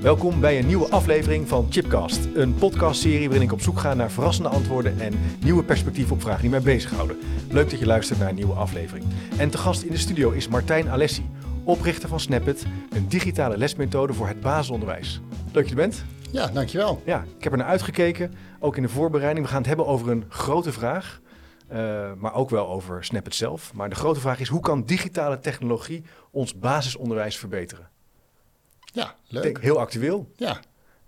[0.00, 4.10] Welkom bij een nieuwe aflevering van Chipcast, een podcastserie waarin ik op zoek ga naar
[4.10, 7.18] verrassende antwoorden en nieuwe perspectieven op vragen die mij bezighouden.
[7.50, 9.04] Leuk dat je luistert naar een nieuwe aflevering.
[9.38, 11.30] En te gast in de studio is Martijn Alessi,
[11.64, 15.20] oprichter van Snapit, een digitale lesmethode voor het basisonderwijs.
[15.44, 16.04] Leuk dat je er bent.
[16.30, 17.02] Ja, dankjewel.
[17.04, 19.44] Ja, ik heb er naar uitgekeken, ook in de voorbereiding.
[19.44, 21.20] We gaan het hebben over een grote vraag,
[21.72, 23.74] uh, maar ook wel over Snapit zelf.
[23.74, 27.89] Maar de grote vraag is, hoe kan digitale technologie ons basisonderwijs verbeteren?
[28.92, 29.42] Ja, leuk.
[29.42, 30.32] Denk, heel actueel.
[30.36, 30.60] Ja.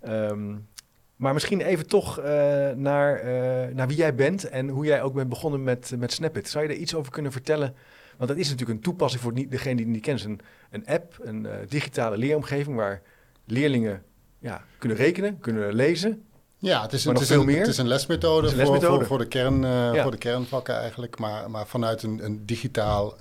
[0.07, 0.67] Um,
[1.15, 2.25] maar misschien even toch uh,
[2.71, 6.49] naar, uh, naar wie jij bent en hoe jij ook bent begonnen met, met Snapit.
[6.49, 7.75] Zou je er iets over kunnen vertellen?
[8.17, 10.23] Want dat is natuurlijk een toepassing voor niet, degene die het niet kent.
[10.23, 13.01] Een, een app, een uh, digitale leeromgeving waar
[13.45, 14.03] leerlingen
[14.39, 16.23] ja, kunnen rekenen, kunnen lezen.
[16.57, 18.87] Ja, het is, een, het, is een, het is een lesmethode, is een lesmethode.
[18.87, 20.01] Voor, voor, voor, de kern, ja.
[20.01, 23.15] voor de kernvakken eigenlijk, maar, maar vanuit een, een digitaal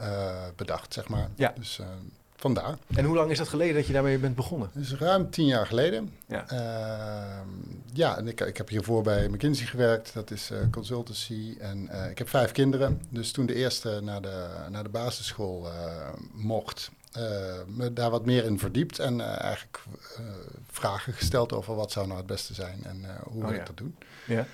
[0.56, 1.28] bedacht, zeg maar.
[1.34, 1.52] Ja.
[1.58, 1.80] Dus,
[2.42, 2.76] Vandaar.
[2.94, 4.70] En hoe lang is dat geleden dat je daarmee bent begonnen?
[4.74, 6.14] Dat is ruim tien jaar geleden.
[6.26, 6.58] Ja, uh,
[7.92, 10.14] ja en ik, ik heb hiervoor bij McKinsey gewerkt.
[10.14, 11.56] Dat is uh, consultancy.
[11.60, 13.02] En uh, ik heb vijf kinderen.
[13.08, 15.68] Dus toen de eerste naar de, naar de basisschool
[16.32, 16.90] mocht,
[17.66, 18.98] me daar wat meer in verdiept.
[18.98, 19.82] En eigenlijk
[20.70, 23.60] vragen gesteld over wat zou nou het beste zijn en hoe oh, wil ja.
[23.60, 23.96] ik dat doen.
[24.26, 24.46] Ja.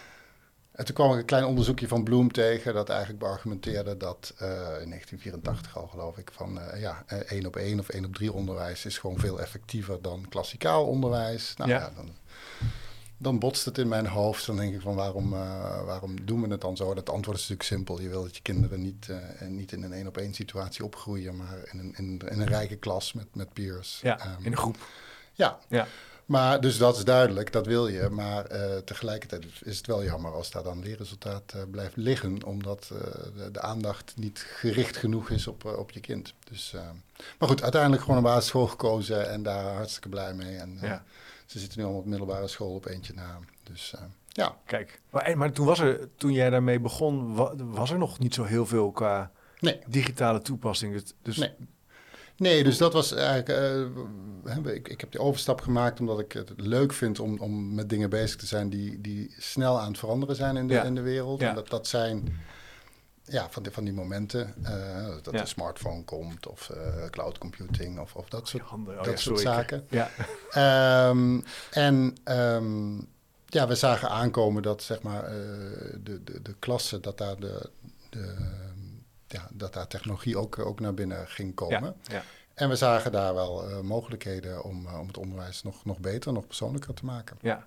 [0.79, 4.49] En toen kwam ik een klein onderzoekje van Bloom tegen dat eigenlijk beargumenteerde dat uh,
[4.49, 8.33] in 1984 al geloof ik van uh, ja, één op één of één op drie
[8.33, 11.55] onderwijs is gewoon veel effectiever dan klassikaal onderwijs.
[11.57, 11.79] Nou Ja.
[11.79, 12.09] ja, dan,
[13.17, 14.47] dan botst het in mijn hoofd.
[14.47, 16.95] Dan denk ik van waarom, uh, waarom doen we het dan zo?
[16.95, 18.01] Dat antwoord is natuurlijk simpel.
[18.01, 19.09] Je wil dat je kinderen niet,
[19.49, 22.77] niet in een één op één situatie opgroeien, maar in een, in, in een rijke
[22.77, 24.01] klas met, met peers.
[24.03, 24.77] Ja, Um, in een groep.
[25.33, 25.87] ja, Ja.
[26.29, 28.09] Maar dus dat is duidelijk, dat wil je.
[28.11, 32.91] Maar uh, tegelijkertijd is het wel jammer als daar dan leerresultaat uh, blijft liggen, omdat
[32.93, 32.99] uh,
[33.37, 36.35] de, de, aandacht niet gericht genoeg is op, op je kind.
[36.51, 36.75] Dus,
[37.39, 40.57] maar goed, uiteindelijk gewoon een basisschool gekozen en daar hartstikke blij mee.
[40.57, 41.05] En Ja.
[41.47, 43.39] ze zitten nu allemaal op middelbare school op eentje na.
[43.63, 43.95] Dus
[44.29, 44.57] ja.
[44.65, 48.35] Kijk, maar, maar toen, was er, toen jij daarmee begon, wa- was er nog niet
[48.35, 49.31] zo heel veel qua
[49.61, 51.03] Nee, digitale toepassing.
[51.23, 51.53] Dus nee.
[52.39, 53.49] Nee, dus dat was eigenlijk.
[53.49, 57.89] eh, ik, ik heb die overstap gemaakt omdat ik het leuk vind om, om met
[57.89, 60.83] dingen bezig te zijn die, die snel aan het veranderen zijn in de, Ja.
[60.83, 61.41] in de wereld.
[61.41, 61.49] Ja.
[61.49, 62.39] En dat, dat zijn
[63.25, 65.41] ja, van, die, van die momenten eh, dat Ja.
[65.41, 69.41] de smartphone komt of eh, cloud computing of, of dat soort, handen, oh dat soort
[69.41, 69.87] zaken.
[69.91, 70.11] Ja,
[70.51, 72.97] Ehm, en ehm,
[73.47, 75.23] ja, we zagen aankomen dat zeg maar
[76.03, 77.71] de, de, de klassen, dat daar de,
[78.11, 78.35] de
[79.29, 81.95] ja, dat daar technologie ook, ook naar binnen ging komen.
[82.03, 82.23] ja, ja.
[82.59, 86.33] En we zagen daar wel uh, mogelijkheden om, uh, om het onderwijs nog, nog beter,
[86.33, 87.37] nog persoonlijker te maken.
[87.41, 87.67] ja.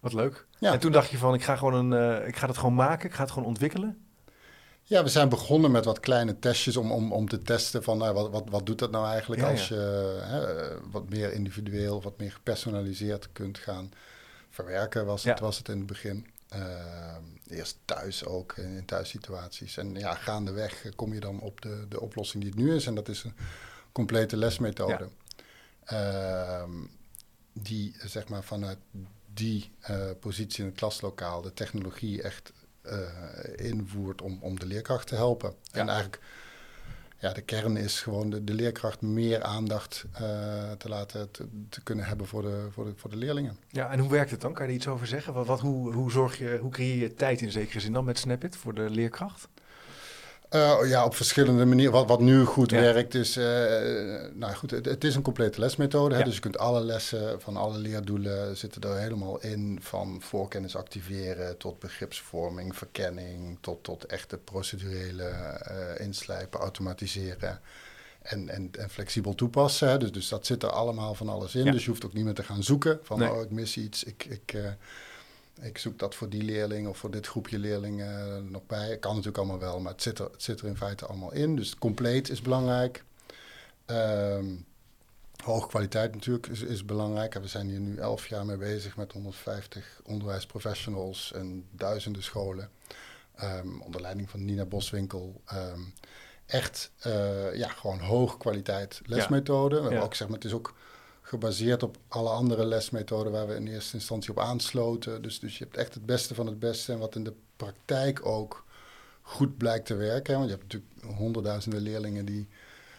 [0.00, 0.46] Wat leuk.
[0.58, 0.72] Ja.
[0.72, 3.08] En toen dacht je van, ik ga, gewoon een, uh, ik ga het gewoon maken,
[3.08, 4.06] ik ga het gewoon ontwikkelen.
[4.82, 8.10] Ja, we zijn begonnen met wat kleine testjes om, om, om te testen van uh,
[8.10, 9.74] wat, wat, wat doet dat nou eigenlijk Ja, als je
[10.22, 13.90] hè, wat meer individueel, wat meer gepersonaliseerd kunt gaan
[14.50, 16.26] verwerken, was, het, was het in het begin.
[17.50, 19.76] Eerst thuis ook, in, in thuissituaties.
[19.76, 22.86] En ja, gaandeweg kom je dan op de, de oplossing die het nu is.
[22.86, 23.34] En dat is een
[23.92, 25.08] complete lesmethode.
[25.92, 26.62] Uh,
[27.52, 28.78] die zeg maar vanuit
[29.34, 33.00] die uh, positie in het klaslokaal de technologie echt uh,
[33.56, 35.54] invoert om, om de leerkracht te helpen.
[35.62, 35.80] Ja.
[35.80, 36.22] En eigenlijk,
[37.18, 40.18] ja, de kern is gewoon de, de leerkracht meer aandacht uh,
[40.78, 43.58] te laten te, te, kunnen hebben voor de, voor, de, voor de leerlingen.
[43.70, 44.52] Ja, en hoe werkt het dan?
[44.52, 45.32] Kan je er iets over zeggen?
[45.32, 48.18] Wat, wat, hoe, hoe, zorg je, hoe creëer je tijd in zekere zin dan met
[48.18, 49.48] Snapit voor de leerkracht?
[50.54, 51.92] Uh, ja, op verschillende manieren.
[51.92, 52.80] Wat, wat nu goed Ja.
[52.80, 53.44] werkt is, uh,
[54.32, 56.14] nou goed, het, het, is een complete lesmethode.
[56.14, 56.20] Hè?
[56.20, 56.26] Ja.
[56.26, 59.78] Dus je kunt alle lessen van alle leerdoelen zitten er helemaal in.
[59.82, 65.30] Van voorkennis activeren tot begripsvorming, verkenning, tot, tot echte procedurele
[65.70, 67.60] uh, inslijpen, automatiseren.
[68.22, 69.88] En, en, en flexibel toepassen.
[69.88, 69.98] Hè?
[69.98, 71.64] Dus, dus dat zit er allemaal van alles in.
[71.64, 71.72] Ja.
[71.72, 72.98] Dus je hoeft ook niet meer te gaan zoeken.
[73.02, 73.30] Van, Nee.
[73.32, 74.04] oh, ik mis iets.
[74.04, 74.54] Ik, ik,
[75.60, 78.96] ik zoek dat voor die leerling of voor dit groepje leerlingen nog bij.
[78.98, 81.56] Kan natuurlijk allemaal wel, maar het zit er, het zit er in feite allemaal in.
[81.56, 83.04] Dus compleet is belangrijk.
[83.86, 84.66] Um,
[85.44, 87.34] hoge kwaliteit natuurlijk is, is belangrijk.
[87.34, 92.70] En we zijn hier nu elf jaar mee bezig met 150 onderwijsprofessionals en duizenden scholen.
[93.42, 95.40] Um, onder leiding van Nina Boswinkel.
[95.54, 95.94] Um,
[96.46, 99.74] echt uh, ja, gewoon hoge kwaliteit lesmethode.
[99.74, 99.86] We Ja.
[99.88, 100.74] hebben ook zeg maar, het is ook
[101.28, 105.22] gebaseerd op alle andere lesmethoden waar we in eerste instantie op aansloten.
[105.22, 108.26] Dus, dus je hebt echt het beste van het beste en wat in de praktijk
[108.26, 108.64] ook
[109.22, 110.34] goed blijkt te werken.
[110.34, 112.48] Want je hebt natuurlijk honderdduizenden leerlingen die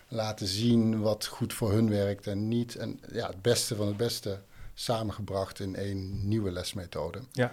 [0.08, 2.76] laten zien wat goed voor hun werkt en niet.
[2.76, 4.42] En ja, het beste van het beste
[4.74, 7.20] samengebracht in één nieuwe lesmethode.
[7.32, 7.52] Ja.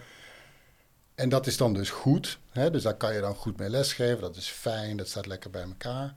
[1.15, 2.39] En dat is dan dus goed.
[2.51, 2.71] Hè?
[2.71, 4.21] Dus daar kan je dan goed mee lesgeven.
[4.21, 6.15] Dat is fijn, dat staat lekker bij elkaar.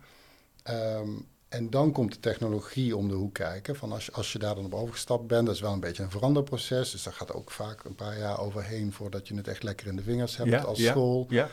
[0.64, 1.10] Ehm,
[1.50, 3.75] en dan komt de technologie om de hoek kijken.
[3.75, 6.04] Van als, je, als je daar dan op overgestapt bent, dat is wel een beetje
[6.04, 6.92] een veranderproces.
[6.92, 9.96] Dus daar gaat ook vaak een paar jaar overheen voordat je het echt lekker in
[9.96, 11.25] de vingers hebt als school.
[11.30, 11.50] Ja.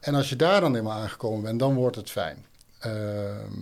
[0.00, 2.46] En als je daar dan eenmaal aangekomen bent, dan wordt het fijn.
[2.78, 3.52] Ehm,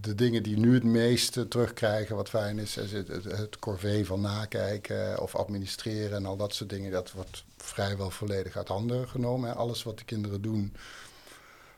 [0.00, 4.06] de dingen die nu het meeste terugkrijgen, wat fijn is, is het, het, het corvée
[4.06, 6.90] van nakijken of administreren en al dat soort dingen.
[6.90, 9.48] Dat wordt vrijwel volledig uit handen genomen.
[9.48, 9.54] Hè.
[9.54, 10.74] Alles wat de kinderen doen,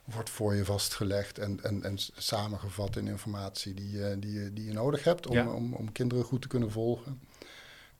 [0.06, 4.64] wordt voor je vastgelegd en, en, en samengevat in informatie die, je, die, je, die
[4.64, 7.20] je nodig hebt om, om, om kinderen goed te kunnen volgen.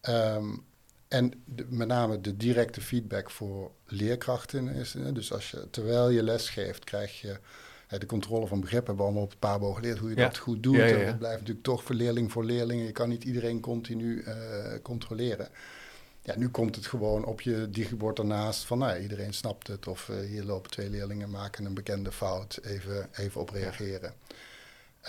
[0.01, 0.57] Ehm,
[1.09, 4.95] en met name de directe feedback voor leerkrachten is.
[5.13, 7.39] Dus als je, terwijl je les geeft, krijg je
[7.89, 10.63] de controle van begrip hebben we allemaal op het PABO geleerd hoe je dat goed
[10.63, 10.77] doet.
[10.77, 12.85] Ja, ja, het blijft natuurlijk toch voor leerling voor leerlingen.
[12.85, 14.35] Je kan niet iedereen continu uh,
[14.83, 15.49] controleren.
[16.27, 19.87] Ja, nu komt het gewoon op je digibord ernaast van nou, iedereen snapt het.
[19.87, 24.15] Of uh, hier lopen twee leerlingen, maken een bekende fout, even, even op reageren.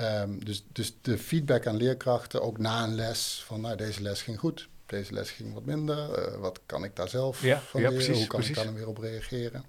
[0.01, 4.21] Um, dus, dus de feedback aan leerkrachten, ook na een les, van nou, deze les
[4.21, 5.97] ging goed, deze les ging wat minder.
[5.97, 8.03] Uh, wat kan ik daar zelf ja, van ja, leren?
[8.05, 8.57] Precies, Hoe kan precies.
[8.57, 9.63] ik daar dan weer op reageren?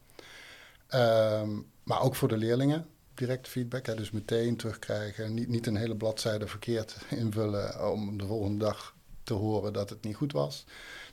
[0.95, 3.87] Um, maar ook voor de leerlingen, direct feedback.
[3.87, 5.35] Hè, dus meteen terugkrijgen.
[5.35, 10.05] Niet, niet een hele bladzijde verkeerd invullen om de volgende dag te horen dat het
[10.05, 10.65] niet goed was.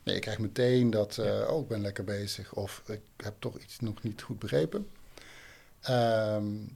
[0.06, 1.46] Nee, ik krijg meteen dat, uh, ja.
[1.46, 2.54] oh, ik ben lekker bezig.
[2.54, 4.90] Of ik heb toch iets nog niet goed begrepen.
[5.90, 6.76] Um,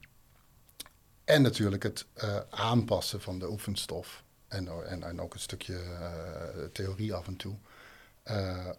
[1.23, 4.23] en natuurlijk het uh, aanpassen van de oefenstof.
[4.47, 7.55] En, en, en ook een stukje uh, theorie af en toe.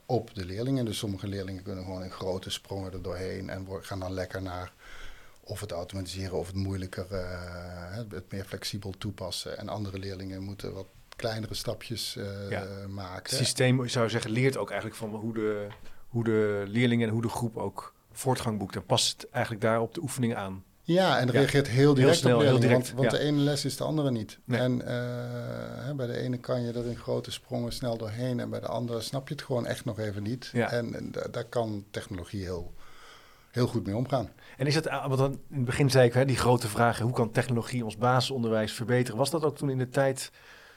[0.06, 0.85] Op de leerlingen.
[0.85, 4.73] Dus sommige leerlingen kunnen gewoon in grote sprongen er doorheen en gaan dan lekker naar
[5.41, 7.06] of het automatiseren of het moeilijker,
[8.11, 9.58] het meer flexibel toepassen.
[9.58, 10.87] En andere leerlingen moeten wat
[11.20, 12.67] kleinere stapjes uh, ja.
[12.88, 13.31] maken.
[13.31, 15.67] Het systeem, zou zeggen, leert ook eigenlijk van hoe de,
[16.08, 18.76] hoe de leerlingen en hoe de groep ook voortgang boekt.
[18.76, 20.64] En past eigenlijk daar op de oefening aan.
[20.82, 21.72] Ja, en reageert ja.
[21.72, 23.19] heel direct heel snel, op leerlingen, direct, want, want ja.
[23.19, 24.38] de ene les is de andere niet.
[24.44, 24.61] Nee.
[24.61, 28.61] En uh, bij de ene kan je er in grote sprongen snel doorheen en bij
[28.61, 30.50] de andere snap je het gewoon echt nog even niet.
[30.52, 30.70] Ja.
[30.70, 32.75] En, en daar kan technologie heel,
[33.50, 34.31] heel goed mee omgaan.
[34.56, 37.12] En is het, want dan in het begin zei ik, hè, die grote vraag, hoe
[37.12, 39.19] kan technologie ons basisonderwijs verbeteren?
[39.19, 40.31] Was dat ook toen in de tijd,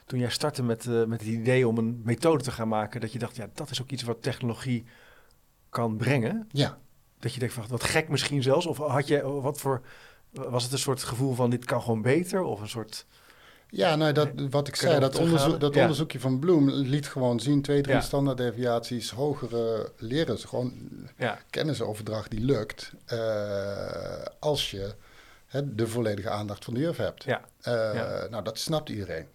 [0.05, 3.11] toen jij startte met, uh, met het idee om een methode te gaan maken, dat
[3.11, 4.85] je dacht, ja, dat is ook iets wat technologie
[5.69, 6.47] kan brengen?
[6.51, 6.77] Ja.
[7.19, 9.81] Dat je denkt, van, wat gek misschien zelfs, of had je, wat voor,
[10.31, 13.05] was het een soort gevoel van, dit kan gewoon beter, of een soort...
[13.69, 15.81] Ja, nou, dat, wat ik zei, dat, onderzoek, dat ja.
[15.81, 17.61] onderzoekje van Bloem liet gewoon zien...
[17.61, 18.01] twee, drie ja.
[18.01, 20.73] standaarddeviaties, hogere leren gewoon
[21.17, 21.39] ja.
[21.50, 22.94] kennisoverdracht die lukt...
[23.13, 24.95] Uh, als je
[25.45, 27.23] hè, de volledige aandacht van de juf hebt.
[27.23, 27.41] Ja.
[27.67, 29.27] Uh, nou, dat snapt iedereen.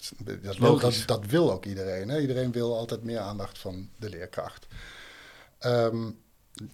[0.00, 2.08] Dat, dat, wil, dat, dat wil ook iedereen.
[2.08, 2.20] Hè?
[2.20, 4.66] Iedereen wil altijd meer aandacht van de leerkracht.
[5.60, 6.18] Um,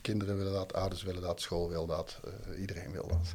[0.01, 2.21] kinderen willen dat, ouders willen dat, school wil dat,
[2.51, 3.35] uh, iedereen wil dat.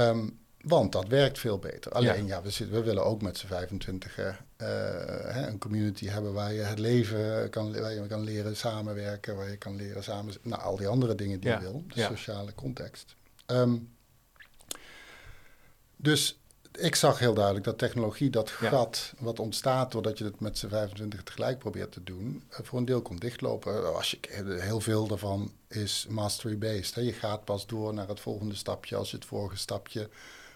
[0.00, 1.92] Um, want dat werkt veel beter.
[1.92, 4.26] Alleen, ja, ja we, zitten, we, willen ook met z'n 25 uh,
[4.56, 9.50] hè, een community hebben waar je het leven kan, waar je kan leren samenwerken, waar
[9.50, 10.34] je kan leren samen...
[10.42, 11.56] Nou, al die andere dingen die ja.
[11.56, 12.08] je wil, de ja.
[12.08, 13.14] sociale context.
[13.46, 13.94] Um,
[15.96, 16.41] dus
[16.78, 20.68] ik zag heel duidelijk dat technologie, dat gat wat ontstaat doordat je het met z'n
[20.68, 23.94] 25 tegelijk probeert te doen, uh, voor een deel kon dichtlopen.
[23.94, 24.18] Als je,
[24.60, 27.04] heel veel daarvan is mastery-based.
[27.04, 30.08] Je gaat pas door naar het volgende stapje als je het vorige stapje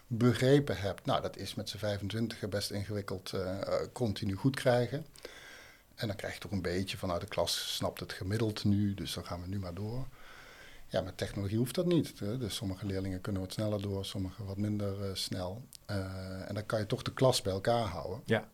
[0.06, 1.06] begrepen hebt.
[1.06, 3.58] Nou, dat is met z'n 25 best ingewikkeld uh,
[3.92, 5.06] continu goed krijgen.
[5.94, 9.14] En dan krijg je toch een beetje vanuit de klas, snapt het gemiddeld nu, dus
[9.14, 10.06] dan gaan we nu maar door.
[10.96, 12.18] Ja, met technologie hoeft dat niet.
[12.18, 15.62] Dus sommige leerlingen kunnen wat sneller door, sommige wat minder uh, snel.
[15.90, 15.96] Uh,
[16.48, 18.20] en dan kan je toch de klas bij elkaar houden.
[18.24, 18.48] Ja.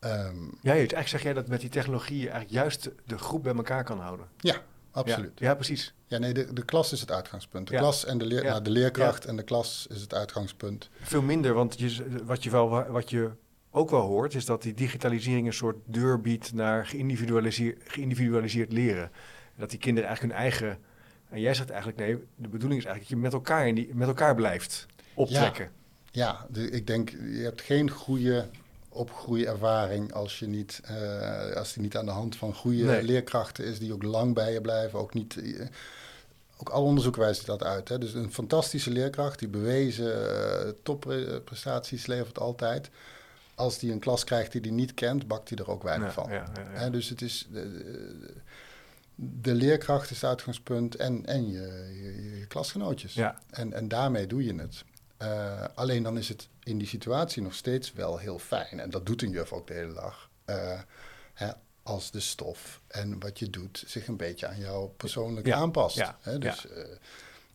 [0.00, 3.54] Um, ja, eigenlijk zeg jij dat met die technologie je eigenlijk juist de groep bij
[3.54, 4.26] elkaar kan houden.
[4.36, 4.56] Ja,
[4.90, 5.38] absoluut.
[5.38, 5.94] Ja, ja precies.
[6.06, 7.66] Ja, nee, de, de klas is het uitgangspunt.
[7.66, 7.78] De ja.
[7.78, 8.50] klas en de, leer, ja.
[8.50, 10.90] nou, de leerkracht en de klas is het uitgangspunt.
[11.00, 13.30] Veel minder, want je, wat, je wel, wat je
[13.70, 19.10] ook wel hoort, is dat die digitalisering een soort deur biedt naar geïndividualiseerd leren.
[19.56, 20.78] Dat die kinderen eigenlijk hun eigen
[21.32, 23.94] en jij zegt eigenlijk, nee, de bedoeling is eigenlijk dat je met elkaar, in die,
[23.94, 25.70] met elkaar blijft optrekken.
[26.10, 28.46] Ja, ja ik denk, je hebt geen goede
[28.88, 33.02] opgroeiervaring als, je niet, uh, als die niet aan de hand van goede nee.
[33.02, 34.98] leerkrachten is, die ook lang bij je blijven.
[34.98, 35.66] Ook, niet, uh,
[36.56, 37.88] ook al onderzoek wijst dat uit.
[37.88, 37.98] Hè.
[37.98, 42.90] Dus een fantastische leerkracht die bewezen uh, topprestaties levert altijd.
[43.54, 46.12] als die een klas krijgt die hij niet kent, bakt hij er ook weinig Ja,
[46.12, 46.30] van.
[46.30, 46.78] ja, ja, ja.
[46.78, 47.48] Hè, dus het is
[49.14, 53.14] de leerkracht is het uitgangspunt en, en je, je, je klasgenootjes.
[53.14, 53.38] Ja.
[53.50, 54.84] En, en daarmee doe je het.
[55.16, 58.80] Eh, alleen dan is het in die situatie nog steeds wel heel fijn.
[58.80, 60.30] En dat doet een juf ook de hele dag.
[60.44, 60.80] Eh,
[61.34, 61.50] hè,
[61.82, 65.96] als de stof en wat je doet zich een beetje aan jou persoonlijk Ja, aanpast.
[65.96, 66.84] ja, Hè, dus, eh,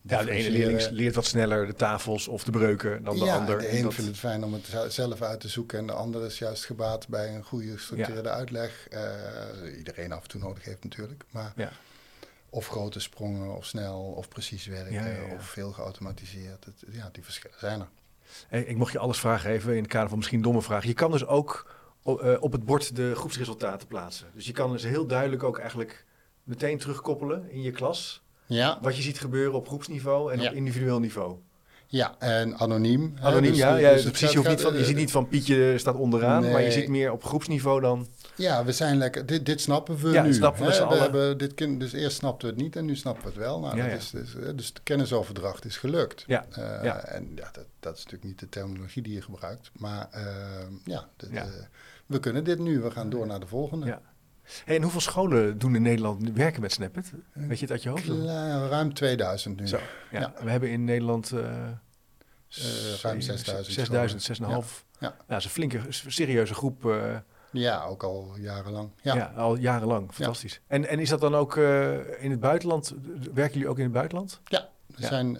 [0.09, 3.35] Ja, de ene leerling leert wat sneller de tafels of de breuken dan de ja,
[3.37, 3.57] ander.
[3.57, 5.87] de En een dat- vindt het fijn om het ze- zelf uit te zoeken en
[5.87, 8.87] de ander is juist gebaat bij een goede gestructureerde uitleg.
[8.89, 11.23] Eh, iedereen af en toe nodig heeft natuurlijk.
[11.29, 11.71] Maar Ja.
[12.49, 16.65] of grote sprongen, of snel, of precies werken, of veel geautomatiseerd.
[16.65, 17.87] Het, ja, die verschillen zijn er.
[18.47, 20.87] Hey, ik mocht je alles vragen even in het kader van misschien domme vragen.
[20.87, 24.27] Je kan dus ook eh, op het bord de groepsresultaten plaatsen.
[24.33, 26.05] Dus je kan dus heel duidelijk ook eigenlijk
[26.43, 28.21] meteen terugkoppelen in je klas.
[28.47, 30.49] Ja, Wat je ziet gebeuren op groepsniveau en Ja.
[30.49, 31.35] op individueel niveau.
[31.89, 33.13] ja en anoniem.
[33.21, 33.71] Anoniem, dus- ja.
[33.77, 36.61] dus ja precies, je, hoeft niet van, je ziet niet van Pietje staat onderaan, maar
[36.61, 38.07] je ziet meer op groepsniveau dan...
[38.35, 39.25] Ja, we zijn lekker.
[39.25, 40.33] Dit, dit snappen we Ja, nu.
[40.33, 40.95] snappen we hè.
[40.97, 43.59] hebben dit kind, dus eerst snapten we het niet en nu snappen we het wel.
[43.59, 43.97] Nou, Ja, dat ja.
[43.97, 46.23] Is, dus, eh, dus de kennisoverdracht is gelukt.
[46.27, 46.99] Ja, Eh, ja.
[47.05, 49.71] En ja, dat, dat is natuurlijk niet de terminologie die je gebruikt.
[49.77, 50.25] Maar eh,
[50.83, 51.65] ja, de-
[52.05, 52.79] we kunnen dit nu.
[52.79, 53.99] We gaan door naar de volgende.
[54.65, 57.11] Hey, en hoeveel scholen doen in Nederland werken met Snapit?
[57.33, 58.07] Weet je het uit je hoofd?
[58.69, 59.67] Ruim 2000 nu.
[59.67, 59.77] Zo,
[60.11, 60.19] ja.
[60.19, 60.33] Ja.
[60.43, 62.63] We hebben in Nederland eh, Eh,
[63.01, 63.65] ruim 6000.
[63.73, 64.63] 6000, scholen.
[64.63, 64.85] 6,5.
[64.99, 65.07] Ja.
[65.07, 66.85] Ja, dat is een flinke, serieuze groep.
[66.85, 67.15] eh,
[67.51, 68.89] Ja, ook al jarenlang.
[69.01, 69.15] ja.
[69.15, 69.25] Ja.
[69.35, 70.13] al jarenlang.
[70.13, 70.61] Fantastisch.
[70.67, 71.55] En, en is dat dan ook
[72.19, 72.93] in het buitenland?
[73.33, 74.41] Werken jullie ook in het buitenland?
[74.43, 75.07] Ja, we Ja.
[75.07, 75.39] zijn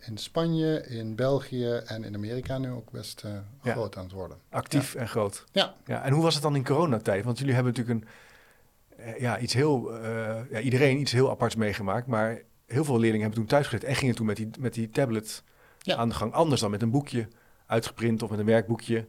[0.00, 3.22] in Spanje, in België en in Amerika nu ook best
[3.62, 3.72] Ja.
[3.72, 4.36] groot aan het worden.
[4.50, 5.44] Actief en groot.
[5.52, 5.74] Ja.
[5.86, 6.02] ja.
[6.02, 7.24] En hoe was het dan in coronatijd?
[7.24, 8.08] Want jullie hebben natuurlijk een,
[9.18, 12.06] ja, iets heel, eh, ja, iedereen iets heel aparts meegemaakt.
[12.06, 14.90] Maar heel veel leerlingen hebben toen thuis gezeten en gingen toen met die, met die
[14.90, 15.42] tablet
[15.78, 15.96] Ja.
[15.96, 16.32] aan de gang.
[16.32, 17.28] Anders dan met een boekje
[17.66, 19.06] uitgeprint of met een werkboekje.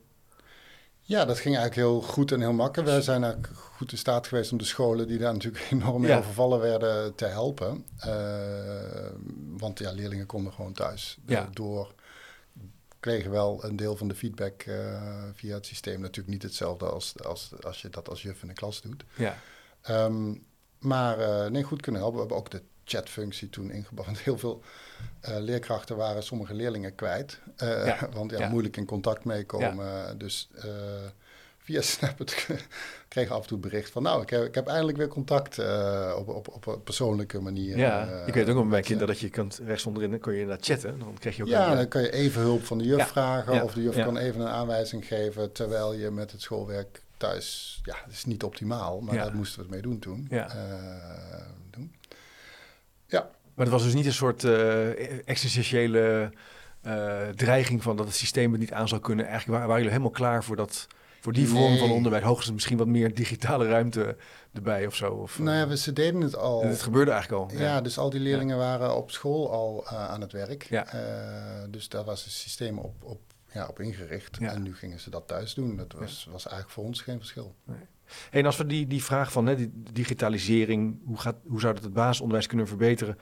[1.07, 2.89] Ja, dat ging eigenlijk heel goed en heel makkelijk.
[2.89, 6.11] Wij zijn eigenlijk goed in staat geweest om de scholen die daar natuurlijk enorm mee
[6.11, 6.17] Ja.
[6.17, 7.85] overvallen werden te helpen.
[7.97, 9.11] Eh,
[9.57, 11.41] want ja, leerlingen konden gewoon thuis Ja.
[11.41, 11.93] eh, door.
[12.99, 15.01] Kregen wel een deel van de feedback eh,
[15.33, 15.99] via het systeem.
[16.01, 19.03] Natuurlijk niet hetzelfde als, als, als je dat als juf in de klas doet.
[19.15, 19.37] Ja,
[19.85, 20.33] Ehm,
[20.79, 22.19] maar eh, nee, goed kunnen helpen.
[22.19, 24.05] We hebben ook de chatfunctie toen ingebouwd.
[24.05, 24.61] Want heel veel
[25.19, 27.39] eh, leerkrachten waren sommige leerlingen kwijt.
[27.55, 28.49] Eh, Ja, Want ja, ja.
[28.49, 30.17] moeilijk in contact meekomen.
[30.17, 30.49] Dus
[31.57, 32.47] via Snap het
[33.07, 34.03] kreeg af en toe bericht van...
[34.03, 35.59] nou, ik heb, ik heb eindelijk weer contact
[36.17, 37.77] op, op, op een persoonlijke manier.
[37.77, 38.23] ja.
[38.25, 40.39] ik weet ook nog bij mijn kinderen dat je kunt rechts onderin, dan kon je
[40.39, 40.99] inderdaad chatten.
[40.99, 43.63] Dan kreeg je ook Ja, een, dan kan je even hulp van de juf vragen...
[43.63, 45.51] of de juf kan even een aanwijzing geven...
[45.51, 47.79] terwijl je met het schoolwerk thuis...
[47.83, 49.23] ja, het is niet optimaal, maar Ja.
[49.23, 50.27] daar moesten we het mee doen toen.
[50.29, 50.49] Ja.
[50.49, 51.95] Eh, doen.
[53.07, 56.31] Ja, Maar het was dus niet een soort eh, existentiële
[56.81, 59.25] eh, dreiging van dat het systeem het niet aan zou kunnen.
[59.27, 60.87] Eigenlijk wa- waren jullie helemaal klaar voor, dat,
[61.21, 62.23] voor die vorm van onderwijs.
[62.23, 64.17] Hoogstens misschien wat meer digitale ruimte
[64.53, 65.11] erbij of zo.
[65.13, 66.63] Of, nou ja, we, ze deden het al...
[66.63, 67.57] het gebeurde eigenlijk al.
[67.57, 70.63] Ja, dus al die leerlingen waren op school al aan het werk.
[70.69, 70.87] Ja.
[71.69, 73.19] Dus daar was het systeem op, op,
[73.55, 74.37] ja, op ingericht.
[74.39, 74.51] Ja.
[74.51, 75.75] En nu gingen ze dat thuis doen.
[75.75, 77.55] Dat was, was eigenlijk voor ons geen verschil.
[77.65, 77.87] Hey,
[78.31, 81.83] en als we die, die vraag van hè, die digitalisering, hoe, gaat, hoe zou dat
[81.83, 83.17] het basisonderwijs kunnen verbeteren?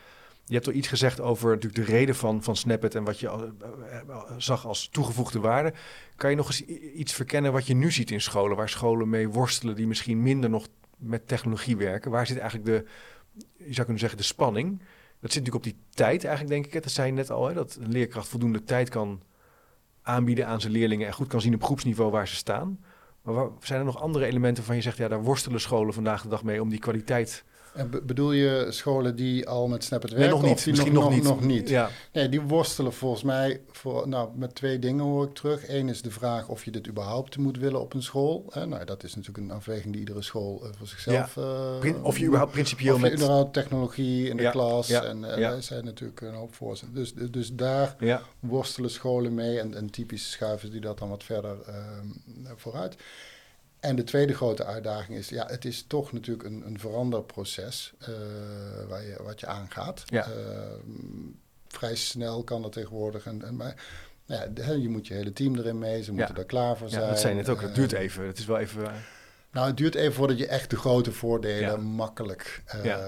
[0.45, 3.27] Je hebt al iets gezegd over natuurlijk de reden van, van Snapit en wat je
[3.29, 5.73] al, eh, eh, zag als toegevoegde waarde.
[6.15, 9.29] Kan je nog eens iets verkennen wat je nu ziet in scholen, waar scholen mee
[9.29, 12.11] worstelen die misschien minder nog met technologie werken?
[12.11, 12.85] Waar zit eigenlijk de,
[13.57, 14.79] je zou kunnen zeggen, de spanning?
[15.19, 16.83] Dat zit natuurlijk op die tijd eigenlijk, denk ik.
[16.83, 19.21] Dat zei je net al, hè, dat een leerkracht voldoende tijd kan
[20.03, 22.79] aanbieden aan zijn leerlingen en goed kan zien op groepsniveau waar ze staan.
[23.21, 26.29] Maar zijn er nog andere elementen waarvan je zegt, ja, daar worstelen scholen vandaag de
[26.29, 27.43] dag mee om die kwaliteit...
[27.73, 30.37] En be- bedoel je scholen die al met Snap het Nee, werken?
[30.37, 30.55] nog niet.
[30.57, 31.23] Of die Misschien nog, nog, niet.
[31.23, 31.69] Nog niet.
[31.69, 35.67] Ja, Nee, die worstelen volgens mij voor, nou, met twee dingen hoor ik terug.
[35.69, 38.51] Eén is de vraag of je dit überhaupt moet willen op een school.
[38.67, 41.37] Nou, dat is natuurlijk een afweging die iedere school eh, voor zichzelf...
[41.37, 43.13] eh, Prin- of je überhaupt principieel of je met...
[43.19, 44.87] überhaupt technologie in de Ja, klas.
[44.87, 45.49] ja, en eh, ja.
[45.49, 46.79] daar zijn natuurlijk een hoop voor.
[46.93, 49.59] Dus, dus daar Ja, worstelen scholen mee.
[49.59, 52.07] En, en typisch schuiven die dat dan wat verder ehm,
[52.55, 52.95] vooruit.
[53.83, 58.07] En de tweede grote uitdaging is, ja, het is toch natuurlijk een, een veranderproces eh,
[58.87, 60.03] waar je, wat je aangaat.
[60.05, 60.23] Ja.
[60.31, 60.81] Ehm,
[61.67, 63.25] vrij snel kan dat tegenwoordig.
[63.25, 63.83] En, en, maar
[64.25, 66.87] ja, de- hè, je moet je hele team erin mee, ze moeten daar klaar voor
[66.87, 67.07] ja zijn.
[67.09, 67.61] dat zei je net ook.
[67.61, 68.25] Het duurt Eh, even.
[68.25, 68.91] Het is wel even...
[69.53, 71.75] nou, het duurt even voordat je echt de grote voordelen Ja.
[71.77, 72.99] makkelijk eh, Ja.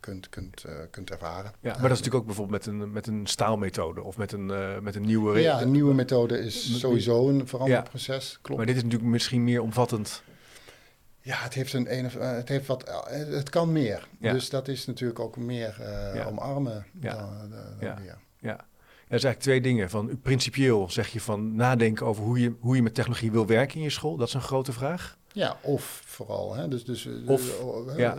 [0.00, 1.52] kunt, kunt, eh, kunt ervaren.
[1.60, 4.50] ja, maar dat is natuurlijk ook bijvoorbeeld met een, met een staalmethode of met een,
[4.50, 5.40] eh, met een nieuwe...
[5.40, 8.38] Ja, een nieuwe methode is sowieso een veranderproces.
[8.42, 8.56] Klopt.
[8.58, 10.22] Maar dit is natuurlijk misschien meer omvattend.
[11.20, 14.08] Ja, het heeft een, eh, het heeft wat, het kan meer.
[14.20, 14.32] Ja.
[14.32, 15.74] Dus dat is natuurlijk ook meer
[16.14, 16.24] Ja.
[16.24, 17.16] omarmen Ja.
[17.16, 18.18] dan, dan Ja.
[18.38, 18.56] Ja.
[19.08, 19.90] Er zijn eigenlijk twee dingen.
[19.90, 23.76] Van, principieel zeg je van nadenken over hoe je, hoe je met technologie wil werken
[23.76, 24.16] in je school.
[24.16, 25.18] Dat is een grote vraag.
[25.32, 26.54] Ja, of vooral.
[26.54, 26.68] Hè?
[26.68, 28.16] Dus, dus Of, uh, ja.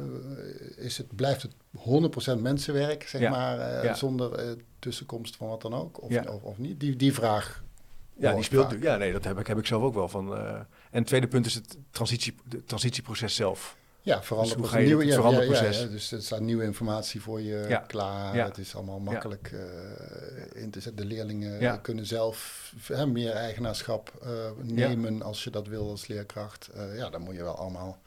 [0.75, 1.51] is het, blijft het
[2.37, 6.01] 100% mensenwerk, zeg Ja, maar, uh, zonder uh, tussenkomst van wat dan ook?
[6.01, 6.79] Of, of, of niet?
[6.79, 7.63] Die, die vraag.
[8.17, 8.71] Ja, die speelt.
[8.71, 8.83] vaak.
[8.83, 10.09] Ja, nee, dat heb ik, heb ik zelf ook wel.
[10.09, 13.77] Van, eh, en het tweede punt is het transitie, de transitieproces zelf.
[14.05, 17.41] Ja, verander Dus ga je nieuwe, het ja, ja, dus er staat nieuwe informatie voor
[17.41, 18.35] je klaar.
[18.35, 21.07] Het is allemaal makkelijk eh, in te zetten.
[21.07, 24.29] De leerlingen kunnen zelf hè, meer eigenaarschap eh,
[24.61, 26.67] nemen als je dat wil als leerkracht.
[26.67, 27.97] Eh, ja, daar moet je wel allemaal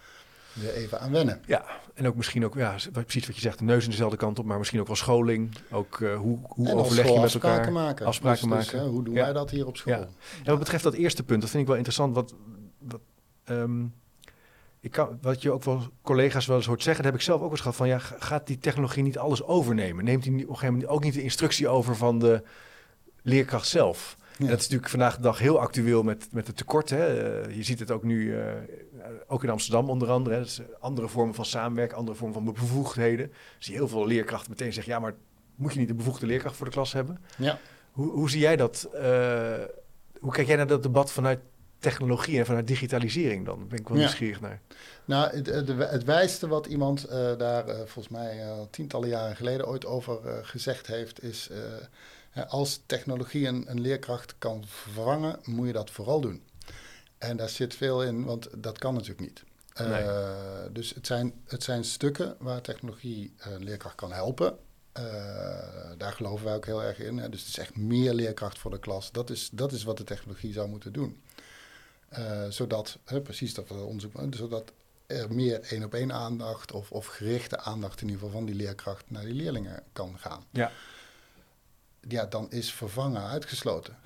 [0.52, 1.40] weer even aan wennen.
[1.46, 4.38] Ja, en ook misschien ook, ja, precies wat je zegt, de neus in dezelfde kant
[4.38, 5.56] op, maar misschien ook wel scholing.
[5.70, 7.50] Ook hoe, hoe op overleg je met elkaar?
[7.50, 8.06] afspraken maken.
[8.06, 8.86] Afspraken Dus- dus, maken.
[8.86, 9.94] hè, hoe doen wij dat hier op school?
[9.94, 10.00] Ja.
[10.38, 12.14] En wat betreft dat eerste punt, dat vind ik wel interessant.
[12.14, 12.34] Wat,
[12.78, 13.00] wat,
[13.44, 13.84] ehm,
[14.86, 17.40] ik kan, wat je ook wel collega's wel eens hoort zeggen, dat heb ik zelf
[17.42, 20.04] ook eens gehad van ja, ga- gaat die technologie niet alles overnemen?
[20.04, 22.42] Neemt die op een gegeven moment ook niet de instructie over van de
[23.22, 24.16] leerkracht zelf?
[24.18, 24.44] Ja.
[24.44, 26.90] En dat is natuurlijk vandaag de dag heel actueel met, met het tekort.
[26.90, 27.06] Hè.
[27.40, 28.52] Eh, je ziet het ook nu, eh,
[29.26, 30.36] ook in Amsterdam onder andere.
[30.36, 30.42] Hè.
[30.42, 33.32] Dus andere vormen van samenwerken, andere vormen van bevoegdheden.
[33.58, 35.14] Zie je heel veel leerkrachten meteen zeggen, ja, maar
[35.54, 37.18] moet je niet een bevoegde leerkracht voor de klas hebben?
[37.36, 37.58] Ja.
[37.92, 38.88] Hoe, hoe zie jij dat?
[38.94, 39.54] eh,
[40.20, 41.38] hoe kijk jij naar dat debat vanuit
[41.90, 43.58] technologie en vanuit digitalisering dan?
[43.58, 44.02] Daar ben ik wel Ja.
[44.02, 44.60] nieuwsgierig naar.
[45.04, 45.46] Nou, het,
[45.90, 50.44] het, wijste wat iemand eh, daar eh, volgens mij eh, tientallen jaren geleden ooit over
[50.44, 51.50] gezegd heeft, is
[52.48, 56.42] als technologie een, een leerkracht kan vervangen, moet je dat vooral doen.
[57.18, 59.44] En daar zit veel in, want dat kan natuurlijk niet.
[59.88, 60.04] Nee.
[60.72, 64.56] Dus het zijn, het zijn stukken waar technologie een leerkracht kan helpen.
[65.96, 67.18] Daar geloven wij ook heel erg in.
[67.18, 67.28] Hè.
[67.28, 69.12] Dus het is echt meer leerkracht voor de klas.
[69.12, 71.20] Dat is, dat is wat de technologie zou moeten doen.
[72.08, 74.72] Eh, zodat, hè, precies dat we onderzoek zodat
[75.06, 78.54] er meer één op één aandacht of, of gerichte aandacht in ieder geval van die
[78.54, 80.44] leerkracht naar die leerlingen kan gaan.
[80.50, 80.72] Ja.
[82.08, 83.96] Ja, dan is vervangen uitgesloten.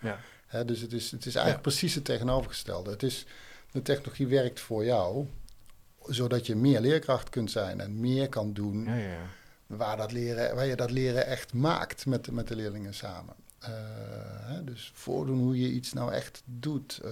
[0.00, 0.20] Ja.
[0.46, 1.70] Hè, dus het is, het is eigenlijk Ja.
[1.70, 2.90] precies het tegenovergestelde.
[2.90, 3.26] Het is,
[3.70, 5.26] de technologie werkt voor jou,
[6.06, 9.18] zodat je meer leerkracht kunt zijn en meer kan doen Ja, ja,
[9.66, 13.34] waar, dat leren, waar je dat leren echt maakt met, met de leerlingen samen.
[13.60, 13.70] Eh,
[14.40, 17.00] hè, dus voordoen hoe je iets nou echt doet.
[17.04, 17.10] eh,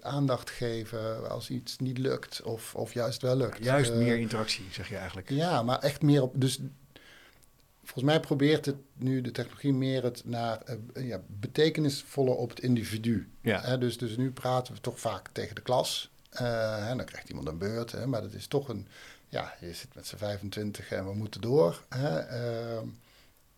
[0.00, 3.64] aandacht geven als iets niet lukt of, of juist wel lukt.
[3.64, 5.30] Juist Eh, meer interactie, zeg je eigenlijk.
[5.30, 6.34] Ja, maar echt meer op.
[6.40, 6.58] Dus
[7.82, 10.62] volgens mij probeert het nu de technologie meer het naar
[10.94, 13.28] ja, betekenisvoller op het individu.
[13.40, 13.60] Ja.
[13.60, 16.10] Hè, dus, dus nu praten we toch vaak tegen de klas.
[16.30, 18.88] Hè, dan krijgt iemand een beurt, hè, maar dat is toch een.
[19.28, 21.84] Ja, je zit met z'n 25 en we moeten door.
[21.88, 22.86] Hè, ehm,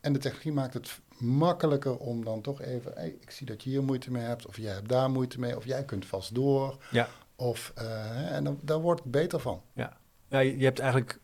[0.00, 2.92] en de technologie maakt het makkelijker om dan toch even.
[2.94, 5.56] Hey, ik zie dat je hier moeite mee hebt, of jij hebt daar moeite mee,
[5.56, 6.76] of jij kunt vast door.
[6.90, 7.08] Ja.
[7.36, 9.62] Of, eh, en dan, daar wordt het beter van.
[9.72, 11.18] Ja, je, je hebt eigenlijk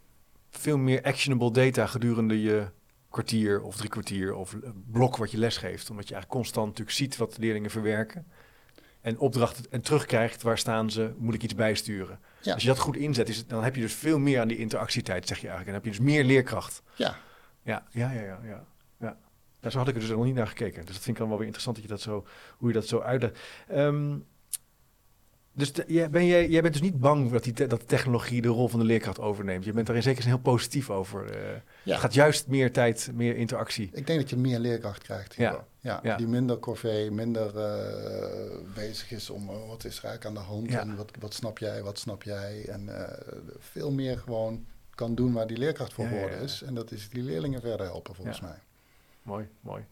[0.51, 2.67] veel meer actionable data gedurende je
[3.11, 5.91] kwartier of drie kwartier of eh, blok wat je lesgeeft.
[5.91, 8.27] Omdat je eigenlijk constant natuurlijk ziet wat de leerlingen verwerken.
[9.01, 12.21] En opdrachten en terugkrijgt, waar staan ze, moet ik iets bijsturen.
[12.41, 12.53] Ja.
[12.53, 14.57] Als je dat goed inzet, is het, dan heb je dus veel meer aan die
[14.57, 15.77] interactietijd, zeg je eigenlijk.
[15.77, 16.83] En dan heb je dus meer leerkracht.
[16.95, 17.17] Ja,
[17.63, 18.41] Ja, ja, ja, ja.
[18.45, 18.65] ja.
[19.61, 20.85] Nou, zo had ik er dus nog niet naar gekeken.
[20.85, 22.27] Dus dat vind ik dan wel weer interessant dat je dat zo,
[22.59, 23.39] hoe je dat zo uitlegt.
[23.69, 24.17] Ehm,
[25.53, 28.49] dus jij, ben jij, jij bent dus niet bang dat, die te- dat technologie de
[28.49, 29.65] rol van de leerkracht overneemt.
[29.65, 31.31] Je bent daar in zekere zin heel positief over.
[31.31, 31.51] eh.
[31.83, 31.93] Ja.
[31.93, 33.91] Het gaat juist meer tijd, meer interactie.
[33.93, 35.35] Ik denk dat je meer leerkracht krijgt.
[35.35, 35.67] Ja.
[35.81, 36.17] Ja, Ja.
[36.17, 40.51] Die minder corvée, minder eh, bezig is om oh, wat is er eigenlijk aan de
[40.51, 40.81] hand Ja.
[40.81, 42.65] en wat, wat snap jij, wat snap jij.
[42.69, 43.19] En eh,
[43.59, 46.45] veel meer gewoon kan doen waar die leerkracht voor Ja, ja, geworden ja.
[46.45, 46.63] is.
[46.63, 48.45] En dat is die leerlingen verder helpen volgens Ja.
[48.47, 48.57] mij.
[49.29, 49.85] Mooi, mooi.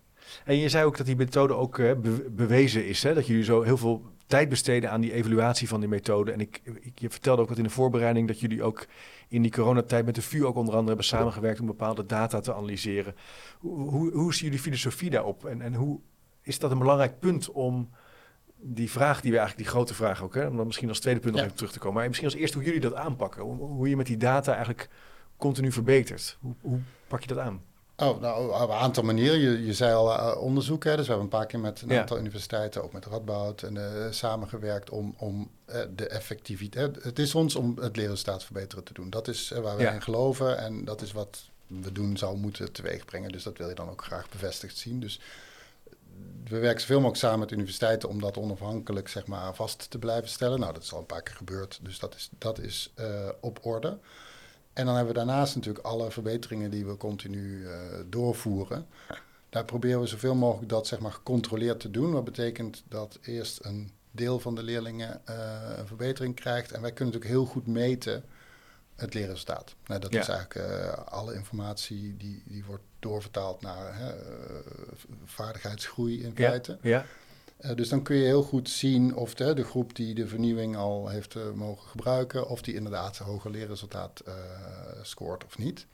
[0.45, 3.03] En je zei ook dat die methode ook eh, be- bewezen is.
[3.03, 3.15] Hè?
[3.15, 6.33] Dat jullie zo heel veel tijd besteden aan die evaluatie van die methode.
[6.33, 8.87] En ik, ik, je vertelde ook wat in de voorbereiding dat jullie ook
[9.29, 12.55] in die coronatijd met de VU ook onder andere hebben samengewerkt om bepaalde data te
[12.55, 13.15] analyseren.
[13.59, 15.45] Hoe, hoe, hoe is jullie filosofie daarop?
[15.45, 16.01] En, en hoe
[16.43, 17.91] is dat een belangrijk punt om
[18.61, 21.21] die vraag die we eigenlijk, die grote vraag ook, hè, om dan misschien als tweede
[21.21, 21.47] punt nog Ja.
[21.47, 21.95] even terug te komen.
[21.97, 23.43] Maar misschien als eerste hoe jullie dat aanpakken.
[23.43, 24.89] Hoe, hoe je met die data eigenlijk
[25.37, 26.39] continu verbetert.
[26.41, 27.63] Hoe, hoe pak je dat aan?
[27.97, 29.39] Oh, nou, op een aantal manieren.
[29.39, 31.89] Je, je zei al eh, onderzoek, hè, dus we hebben een paar keer met een
[31.89, 32.01] Ja.
[32.01, 37.03] aantal universiteiten, ook met Radboud, en, eh, samengewerkt om, om eh, de effectiviteit.
[37.03, 39.11] Het is ons om het leerresultaat verbeteren te doen.
[39.11, 39.93] Dat is waar we Ja.
[39.93, 43.33] in geloven en dat is wat we doen zou moeten teweegbrengen.
[43.33, 45.01] Dus dat wil je dan ook graag bevestigd zien.
[45.01, 45.21] Dus
[46.49, 50.29] we werken zoveel mogelijk samen met universiteiten om dat onafhankelijk zeg maar, vast te blijven
[50.29, 50.61] stellen.
[50.61, 52.93] Nou, dat is al een paar keer gebeurd, dus dat is, dat is
[53.41, 53.99] op orde.
[54.77, 58.87] En dan hebben we daarnaast natuurlijk alle verbeteringen die we continu eh, doorvoeren.
[59.49, 62.13] Daar proberen we zoveel mogelijk dat zeg maar, gecontroleerd te doen.
[62.13, 65.35] Wat betekent dat eerst een deel van de leerlingen eh,
[65.77, 66.73] een verbetering krijgt.
[66.73, 68.25] En wij kunnen natuurlijk heel goed meten
[68.95, 69.75] het leerresultaat.
[69.87, 70.21] Nou, dat Ja.
[70.21, 74.15] is eigenlijk eh, alle informatie die, die wordt doorvertaald naar hè,
[75.25, 76.79] vaardigheidsgroei in Ja, feite.
[76.83, 77.05] ja,
[77.57, 80.77] Eh, dus dan kun je heel goed zien of de, de groep die de vernieuwing
[80.77, 84.35] al heeft eh, mogen gebruiken, of die inderdaad een hoger leerresultaat eh,
[85.03, 85.87] scoort of niet.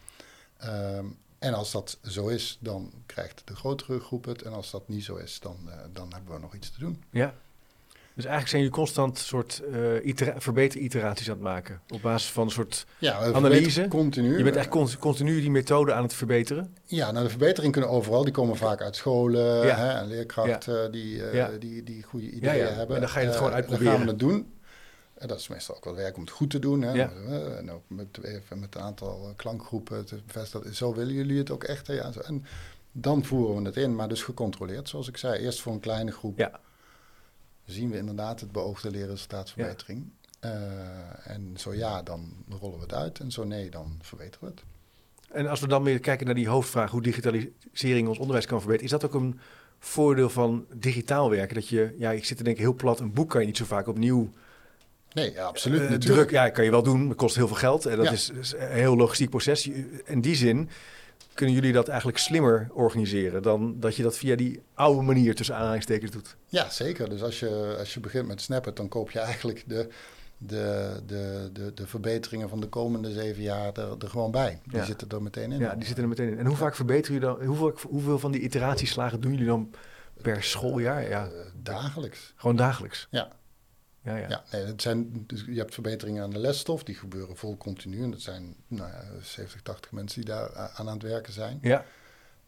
[0.56, 1.06] Ehm,
[1.38, 4.42] en als dat zo is, dan krijgt de grotere groep het.
[4.42, 5.56] En als dat niet zo is, dan,
[5.92, 7.02] dan hebben we nog iets te doen.
[7.10, 7.34] ja.
[8.14, 11.80] Dus eigenlijk zijn jullie constant soort eh itera- verbeter-iteraties aan het maken.
[11.88, 12.86] Op basis van een soort...
[12.98, 13.86] Ja, Analyse.
[13.88, 14.36] Continu.
[14.38, 16.76] Je bent echt cont- continu die methode aan het verbeteren.
[16.84, 18.24] Ja, nou de verbeteringen kunnen overal.
[18.24, 19.76] Die komen vaak uit scholen Ja.
[19.76, 22.72] hè, en leerkrachten die, eh, die, die goede ideeën ja.
[22.72, 22.94] hebben.
[22.96, 23.86] En dan ga je het Eh, gewoon uitproberen.
[23.92, 24.52] Dan gaan we het doen.
[25.14, 26.82] En dat is meestal ook wel werk om het goed te doen.
[26.82, 26.92] Hè.
[26.92, 27.10] Ja.
[27.58, 30.74] En ook met, even met een aantal klankgroepen te bevestigen.
[30.74, 31.86] Zo willen jullie het ook echt.
[31.86, 31.92] Hè?
[31.94, 32.10] Ja.
[32.24, 32.44] En
[32.92, 34.88] dan voeren we het in, maar dus gecontroleerd.
[34.88, 36.38] Zoals ik zei, eerst voor een kleine groep.
[36.38, 36.60] Ja.
[37.64, 40.10] Zien we inderdaad het beoogde leerresultaatsverbetering.
[40.40, 40.50] Eh,
[41.24, 43.18] en zo ja, dan rollen we het uit.
[43.18, 44.62] En zo nee, dan verbeteren we het.
[45.32, 46.90] En als we dan weer kijken naar die hoofdvraag...
[46.90, 48.92] hoe digitalisering ons onderwijs kan verbeteren...
[48.92, 49.40] is dat ook een
[49.78, 51.54] voordeel van digitaal werken?
[51.54, 51.94] Dat je...
[51.98, 54.30] Ja, ik zit te denken, heel plat, een boek kan je niet zo vaak opnieuw
[55.12, 55.80] Nee, ja, absoluut.
[55.80, 56.04] Natuurlijk.
[56.04, 57.08] druk, ja, kan je wel doen.
[57.08, 57.86] Het kost heel veel geld.
[57.86, 58.12] En dat Ja.
[58.12, 59.68] is, is een heel logistiek proces.
[60.04, 60.68] In die zin
[61.34, 65.56] kunnen jullie dat eigenlijk slimmer organiseren dan dat je dat via die oude manier tussen
[65.56, 66.36] aanhalingstekens doet.
[66.46, 67.08] Ja, zeker.
[67.10, 69.88] Dus als je, als je begint met Snapit, dan koop je eigenlijk de,
[70.38, 74.60] de, de, de, de verbeteringen van de komende zeven jaar er, er gewoon bij.
[74.64, 74.84] Die Ja.
[74.84, 75.58] zitten er meteen in.
[75.58, 76.38] Ja, die zitten er meteen in.
[76.38, 77.46] En hoe vaak verbeteren jullie dan?
[77.46, 79.70] Hoeveel, hoeveel van die iteratieslagen doen jullie dan
[80.22, 81.08] per schooljaar?
[81.08, 81.30] Ja, Eh,
[81.62, 82.32] dagelijks.
[82.36, 83.06] gewoon dagelijks.
[83.10, 83.28] Ja.
[84.02, 84.28] Ja, ja.
[84.28, 88.02] Ja, nee, het zijn, dus je hebt verbeteringen aan de lesstof, die gebeuren vol continu.
[88.02, 91.58] En dat zijn nou ja, 70, 80 mensen die daar aan aan het werken zijn.
[91.62, 91.84] Ja,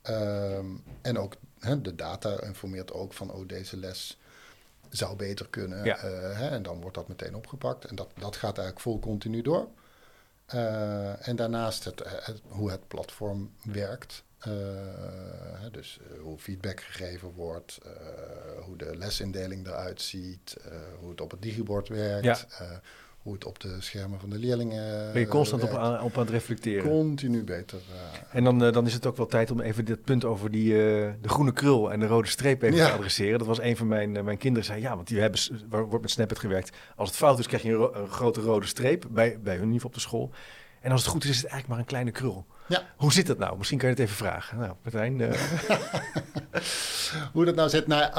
[0.03, 0.67] Ehm,
[1.03, 4.19] en ook hè, de data informeert ook van, oh, deze les
[4.91, 5.85] zou beter kunnen.
[5.85, 5.97] Ja.
[5.97, 7.85] Eh, hè, en dan wordt dat meteen opgepakt.
[7.85, 9.69] En dat, dat gaat eigenlijk vol continu door.
[10.47, 14.23] Eh, en daarnaast het, het- hoe het platform werkt.
[14.45, 14.53] Eh,
[15.73, 17.91] dus eh, hoe feedback gegeven wordt, eh,
[18.65, 20.57] hoe de lesindeling eruit ziet,
[21.01, 22.81] hoe het op het digibord werkt, Ja.
[23.23, 26.21] hoe het op de schermen van de leerlingen ben je constant op, aan, op aan
[26.21, 26.91] het reflecteren.
[26.91, 27.79] Continu beter.
[28.31, 31.29] En dan, dan is het ook wel tijd om even dit punt over die, de
[31.29, 32.87] groene krul en de rode streep even Ja.
[32.87, 33.39] te adresseren.
[33.39, 36.39] Dat was een van mijn, mijn kinderen zei, ja, want die hebben, wordt met Snapchat
[36.39, 36.77] gewerkt.
[36.97, 39.63] Als het fout is, krijg je een, ro- een grote rode streep, bij, bij hun
[39.63, 40.31] in ieder geval op de school.
[40.85, 42.47] En als het goed is, is het eigenlijk maar een kleine krul.
[42.67, 42.83] Ja.
[42.97, 43.57] Hoe zit dat nou?
[43.59, 44.59] Misschien kan je het even vragen.
[44.59, 45.41] Nou, Martijn, eh,
[47.33, 47.87] Hoe dat nou zit?
[47.87, 48.13] Nou,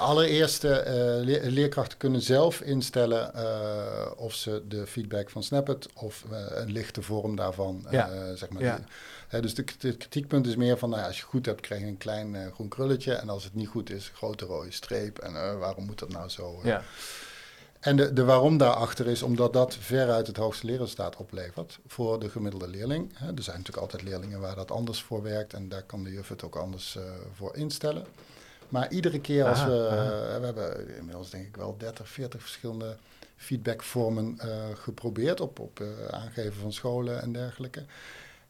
[0.00, 0.82] allereerst, eh,
[1.20, 6.72] leer- leerkrachten kunnen zelf instellen eh, of ze de feedback van Snapit of eh, een
[6.72, 8.08] lichte vorm daarvan, Ja.
[8.10, 8.62] eh, zeg maar.
[8.62, 8.80] Ja.
[9.40, 11.96] dus de, de kritiekpunt is meer van, nou als je goed hebt, krijg je een
[11.98, 13.14] klein eh, groen krulletje.
[13.14, 15.18] En als het niet goed is, een grote rode streep.
[15.18, 16.58] En eh, waarom moet dat nou zo?
[16.60, 16.64] eh?
[16.66, 16.82] ja.
[17.84, 22.28] En de, de waarom daarachter is omdat dat veruit het hoogste leerresultaat oplevert voor de
[22.28, 23.10] gemiddelde leerling.
[23.14, 26.12] Hè, er zijn natuurlijk altijd leerlingen waar dat anders voor werkt en daar kan de
[26.12, 27.02] juf het ook anders eh,
[27.34, 28.04] voor instellen.
[28.68, 30.34] Maar iedere keer als Aha, we, aha.
[30.34, 32.96] eh, we hebben inmiddels denk ik wel 30, 40 verschillende
[33.36, 37.84] feedbackvormen eh, geprobeerd op, op aangeven van scholen en dergelijke.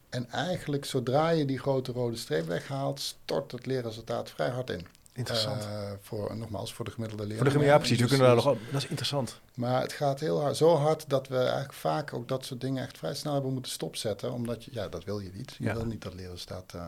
[0.09, 4.87] En eigenlijk zodra je die grote rode streep weghaalt, stort het leerresultaat vrij hard in.
[5.15, 5.63] Interessant.
[5.63, 7.41] Eh, voor, nogmaals, voor de gemiddelde leerling.
[7.51, 7.97] Voor de gemiddelde, ja, precies.
[7.97, 9.39] We Dus- kunnen daar nog, dat is interessant.
[9.55, 12.83] maar het gaat heel hard, zo hard dat we eigenlijk vaak ook dat soort dingen
[12.83, 14.31] echt vrij snel hebben moeten stopzetten.
[14.33, 15.55] Omdat je, ja, dat wil je niet.
[15.57, 15.73] Je Ja.
[15.73, 16.85] wil niet dat leerresultaat eh,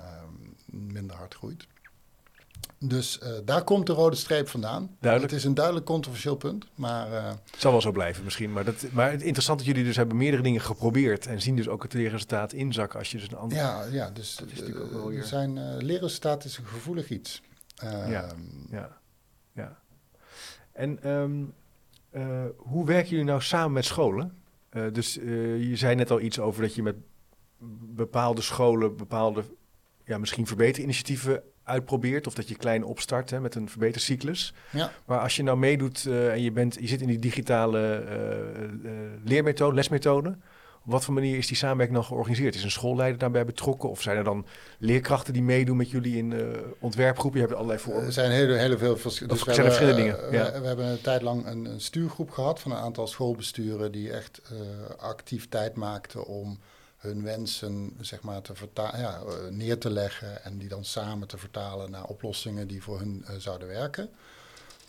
[0.65, 1.67] minder hard groeit.
[2.79, 4.95] Dus eh, daar komt de rode streep vandaan.
[4.99, 5.31] Duidelijk.
[5.31, 8.53] Het is een duidelijk controversieel punt, maar eh, Het zal wel zo blijven misschien.
[8.53, 11.25] Maar, dat, maar het interessant dat jullie dus hebben meerdere dingen geprobeerd.
[11.27, 13.57] En zien dus ook het leerresultaat inzakken als je dus een ander...
[13.57, 16.65] ja, ja, dus Dat is natuurlijk ook wel eh, weer- er zijn, leerresultaat is een
[16.65, 17.41] gevoelig iets.
[17.83, 18.23] Ja.
[18.23, 18.39] Ehm,
[18.71, 18.97] Ja,
[19.53, 19.77] ja.
[20.71, 21.43] En ehm,
[22.09, 24.41] eh, hoe werken jullie nou samen met scholen?
[24.69, 26.95] Eh, dus eh, je zei net al iets over dat je met
[27.95, 29.43] bepaalde scholen bepaalde,
[30.03, 32.27] ja, misschien verbeterinitiatieven uitprobeert.
[32.27, 34.53] Of dat je klein opstart hè, met een verbetercyclus.
[34.71, 34.91] Ja.
[35.05, 38.63] Maar als je nou meedoet eh, en je, bent, je zit in die digitale eh,
[38.63, 40.37] eh, leermethode, lesmethode.
[40.87, 42.55] Wat voor manier is die samenwerking dan georganiseerd?
[42.55, 43.89] Is een schoolleider daarbij betrokken?
[43.89, 44.45] Of zijn er dan
[44.79, 46.45] leerkrachten die meedoen met jullie in eh,
[46.79, 47.39] ontwerpgroepen?
[47.39, 48.05] Je hebt allerlei vormen.
[48.05, 50.45] Er zijn hele veel vers- dus we zijn er hebben, verschillende eh, dingen?
[50.45, 50.51] Ja.
[50.53, 54.11] We, we hebben een tijd lang een, een stuurgroep gehad van een aantal schoolbesturen die
[54.11, 56.59] echt eh, actief tijd maakten om
[56.97, 61.37] hun wensen zeg maar, te ja, eh, neer te leggen en die dan samen te
[61.37, 64.09] vertalen naar oplossingen die voor hun eh, zouden werken.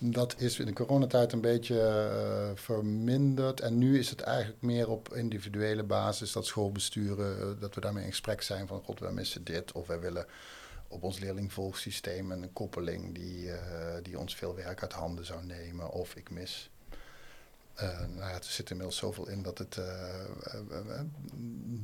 [0.01, 3.61] Dat is in de coronatijd een beetje eh, verminderd.
[3.61, 8.05] En nu is het eigenlijk meer op individuele basis dat schoolbesturen, eh, dat we daarmee
[8.05, 9.73] in gesprek zijn van god, wij missen dit.
[9.73, 10.27] Of wij willen
[10.89, 15.91] op ons leerlingvolgsysteem een koppeling die, eh, die ons veel werk uit handen zou nemen.
[15.91, 16.71] Of ik mis
[18.17, 19.79] nou ja, er zit inmiddels zoveel in dat het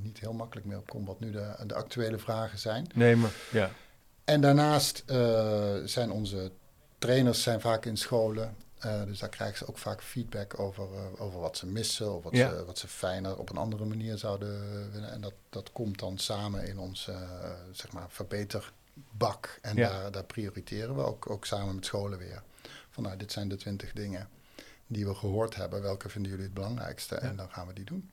[0.02, 2.86] niet heel makkelijk meer opkomt wat nu de, de actuele vragen zijn.
[2.94, 3.70] Nee, maar ja.
[4.24, 5.02] En daarnaast
[5.84, 6.50] zijn onze
[7.06, 8.56] trainers zijn vaak in scholen.
[9.06, 10.86] dus daar krijgen ze ook vaak feedback over,
[11.18, 14.90] over wat ze missen of wat, ze, wat ze fijner op een andere manier zouden
[14.92, 15.12] willen.
[15.12, 17.14] En dat, dat komt dan samen in onze
[17.72, 19.58] zeg maar, verbeterbak.
[19.62, 22.42] En daar, daar prioriteren we ook, ook samen met scholen weer.
[22.90, 24.28] Van nou, dit zijn de twintig dingen
[24.86, 25.82] die we gehoord hebben.
[25.82, 27.14] Welke vinden jullie het belangrijkste?
[27.14, 28.10] En dan gaan we die doen.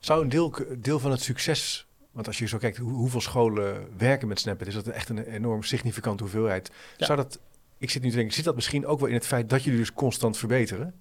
[0.00, 3.98] Zou een deel, deel van het succes, want als je zo kijkt hoe, hoeveel scholen
[3.98, 6.70] werken met Snapchat, is dat echt een enorm significante hoeveelheid.
[6.96, 7.38] Zou dat,
[7.82, 9.78] ik zit nu te denken, zit dat misschien ook wel in het feit dat jullie
[9.78, 10.94] dus constant verbeteren?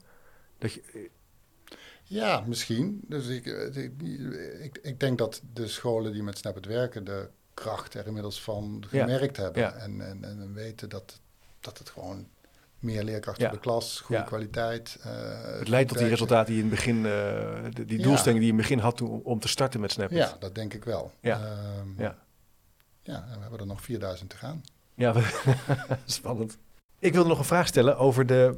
[0.58, 1.10] Dat je,
[2.04, 3.02] ja, misschien.
[3.08, 3.46] Dus ik,
[4.62, 8.84] ik, ik, denk dat de scholen die met Snapchat werken, de kracht er inmiddels van
[8.88, 9.80] gemerkt hebben.
[9.80, 11.20] En, en, en weten dat,
[11.60, 12.28] dat het gewoon
[12.80, 13.52] meer leerkrachten ja.
[13.52, 14.98] de klas, goede kwaliteit.
[15.00, 15.06] Uh,
[15.60, 18.60] het leidt tot die resultaten die in het begin, uh, die doelstelling die je in
[18.60, 20.18] het begin had om te starten met Snapchat.
[20.18, 21.12] Ja, dat denk ik wel.
[21.20, 22.18] Ja, um, ja.
[23.02, 24.62] ja we hebben er nog 4000 te gaan.
[24.96, 25.14] Ja,
[26.06, 26.58] spannend.
[27.02, 28.58] Ik wilde nog een vraag stellen over de.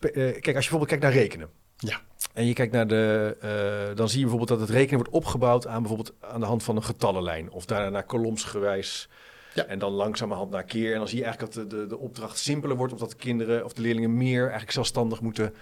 [0.00, 1.48] Uh, kijk, als je bijvoorbeeld kijkt naar rekenen.
[1.76, 2.00] Ja.
[2.32, 3.92] En je kijkt naar de.
[3.94, 6.76] dan zie je bijvoorbeeld dat het rekenen wordt opgebouwd aan bijvoorbeeld aan de hand van
[6.76, 7.50] een getallenlijn.
[7.50, 9.08] Of daarna kolomsgewijs
[9.54, 9.64] ja.
[9.64, 10.92] En dan langzamerhand naar keer.
[10.92, 13.64] En dan zie je eigenlijk dat de, de, de opdracht simpeler wordt, omdat de kinderen
[13.64, 15.54] of de leerlingen meer eigenlijk zelfstandig moeten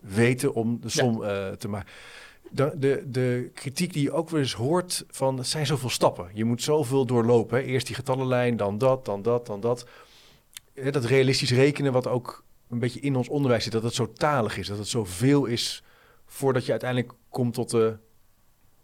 [0.00, 1.88] weten om de som uh, te maken.
[2.50, 6.30] De, de, de, kritiek die je ook wel eens hoort van, het zijn zoveel stappen.
[6.32, 7.58] Je moet zoveel doorlopen.
[7.58, 7.64] Hè.
[7.64, 9.86] Eerst die getallenlijn, dan dat, dan dat, dan dat.
[10.90, 14.56] Dat realistisch rekenen, wat ook een beetje in ons onderwijs zit, dat het zo talig
[14.56, 15.82] is, dat het zoveel is
[16.26, 17.96] voordat je uiteindelijk komt tot de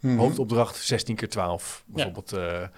[0.00, 1.84] mm hoofdopdracht 16 keer 12.
[1.86, 2.30] Bijvoorbeeld.
[2.30, 2.60] Ja.
[2.60, 2.68] Uh,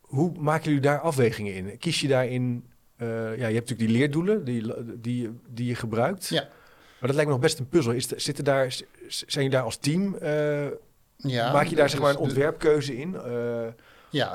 [0.00, 1.78] hoe maken jullie daar afwegingen in?
[1.78, 2.64] Kies je daarin...
[2.96, 6.28] Uh, ja, je hebt natuurlijk die leerdoelen die, die, die je gebruikt.
[6.28, 6.42] Ja.
[6.42, 7.92] Maar dat lijkt me nog best een puzzel.
[7.92, 10.16] Is, zitten daar, zijn je daar als team...
[10.22, 10.66] Uh,
[11.16, 13.16] ja, maak je daar zeg maar een ontwerpkeuze in?
[14.10, 14.26] Ja,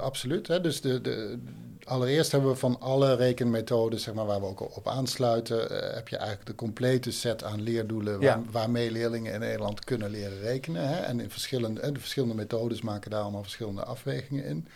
[0.00, 0.46] absoluut.
[0.46, 0.60] Hè.
[0.60, 1.38] Dus de, de,
[1.84, 5.58] allereerst hebben we van alle rekenmethoden, zeg maar, waar we ook op aansluiten,
[5.94, 10.40] heb je eigenlijk de complete set aan leerdoelen waar, waarmee leerlingen in Nederland kunnen leren
[10.40, 10.88] rekenen.
[10.88, 10.96] Hè.
[10.96, 14.68] En in verschillende, de verschillende methodes maken daar allemaal verschillende afwegingen in.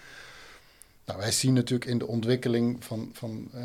[1.05, 3.63] Nou, wij zien natuurlijk in de ontwikkeling van, van, uh,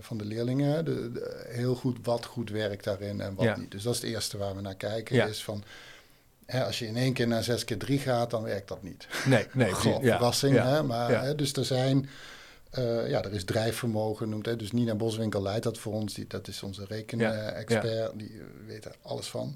[0.00, 3.70] van de leerlingen de, heel goed wat goed werkt daarin en wat niet.
[3.70, 5.28] Dus dat is het eerste waar we naar kijken.
[5.28, 5.64] Is van,
[6.50, 9.06] hè, als je in één keer naar zes keer drie gaat, dan werkt dat niet.
[9.26, 9.68] Nee, nee.
[9.84, 10.00] Ja.
[10.00, 10.82] verrassing, hè?
[10.82, 12.08] Maar, hè, dus er zijn...
[12.78, 14.46] Uh, ja, er is drijfvermogen genoemd.
[14.46, 14.56] Hè?
[14.56, 16.14] Dus Nina Boswinkel leidt dat voor ons.
[16.14, 18.18] Die, dat is onze rekenexpert.
[18.18, 19.54] Die weet er alles van.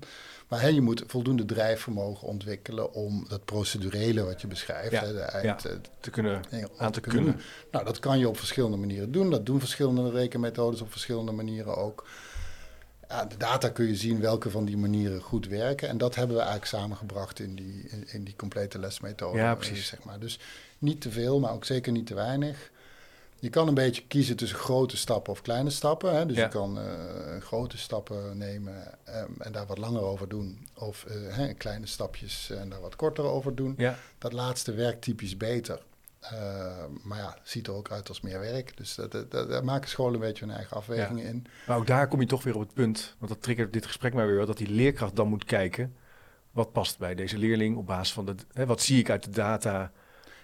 [0.49, 5.21] Maar hè, je moet voldoende drijfvermogen ontwikkelen om dat procedurele wat je beschrijft, hè, de
[5.21, 6.43] eind, eh, te kunnen,
[6.77, 7.25] aan te kunnen.
[7.25, 7.43] kunnen.
[7.71, 9.31] Nou, dat kan je op verschillende manieren doen.
[9.31, 12.07] Dat doen verschillende rekenmethodes op verschillende manieren ook.
[13.29, 15.89] De data kun je zien welke van die manieren goed werken.
[15.89, 19.39] En dat hebben we eigenlijk samengebracht in die, in, in die complete lesmethode.
[19.39, 19.87] Ja, precies.
[19.87, 20.19] Zeg maar.
[20.19, 20.39] Dus
[20.79, 22.71] niet te veel, maar ook zeker niet te weinig.
[23.39, 26.17] Je kan een beetje kiezen tussen grote stappen of kleine stappen.
[26.17, 26.27] Hè?
[26.27, 26.85] Dus je kan uh,
[27.41, 28.75] grote stappen nemen
[29.09, 30.69] um, en daar wat langer over doen.
[30.75, 33.75] Of uh, hè, kleine stapjes en daar wat korter over doen.
[33.77, 33.99] Ja.
[34.19, 35.81] Dat laatste werkt typisch beter.
[36.33, 38.77] Uh, maar ja, ziet er ook uit als meer werk.
[38.77, 41.47] Dus daar maken scholen een beetje hun eigen afwegingen in.
[41.67, 44.15] Maar ook daar kom je toch weer op het punt, want dat triggert dit gesprek
[44.15, 45.97] maar weer, dat die leerkracht dan moet kijken.
[46.51, 49.31] Wat past bij deze leerling op basis van de, hè, wat zie ik uit de
[49.31, 49.93] data?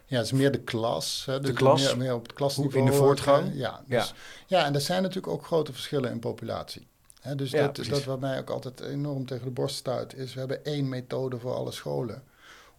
[0.06, 1.22] Ja, het is meer de klas.
[1.26, 1.82] Hè, dus de klas?
[1.82, 2.84] Meer, meer, op het klasniveau.
[2.84, 3.50] In de voortgang?
[3.54, 4.58] ja, dus, ja.
[4.58, 6.86] ja, en er zijn natuurlijk ook grote verschillen in populatie.
[7.20, 10.34] Hè, dus ja, dat, dat wat mij ook altijd enorm tegen de borst stuit, is
[10.34, 12.22] we hebben één methode voor alle scholen.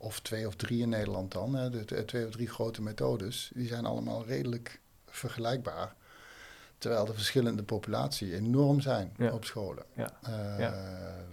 [0.01, 1.55] Of twee of drie in Nederland dan.
[1.55, 3.51] Hè, de, twee of drie grote methodes.
[3.53, 5.93] Die zijn allemaal redelijk vergelijkbaar.
[6.77, 9.83] Terwijl de verschillende populatie enorm zijn op scholen.
[9.95, 10.13] Ja.
[10.29, 10.71] Uh,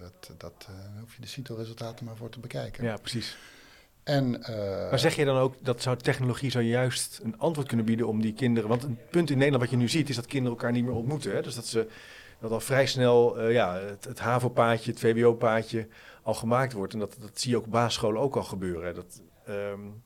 [0.00, 2.84] dat, dat uh, hoef je de CITO-resultaten maar voor te bekijken.
[2.84, 3.36] Ja, precies.
[4.02, 7.86] En, uh, maar zeg je dan ook dat zou technologie zou juist een antwoord kunnen
[7.86, 8.68] bieden om die kinderen...
[8.68, 10.94] Want een punt in Nederland wat je nu ziet is dat kinderen elkaar niet meer
[10.94, 11.34] ontmoeten.
[11.34, 11.42] Hè?
[11.42, 11.88] Dus dat ze
[12.40, 15.86] dat al vrij snel ja, het, het HAVO-paadje, het VWO-paadje
[16.28, 16.92] al gemaakt wordt.
[16.92, 18.94] En dat, dat zie je ook op basisscholen ook al gebeuren.
[18.94, 20.02] Dat, um,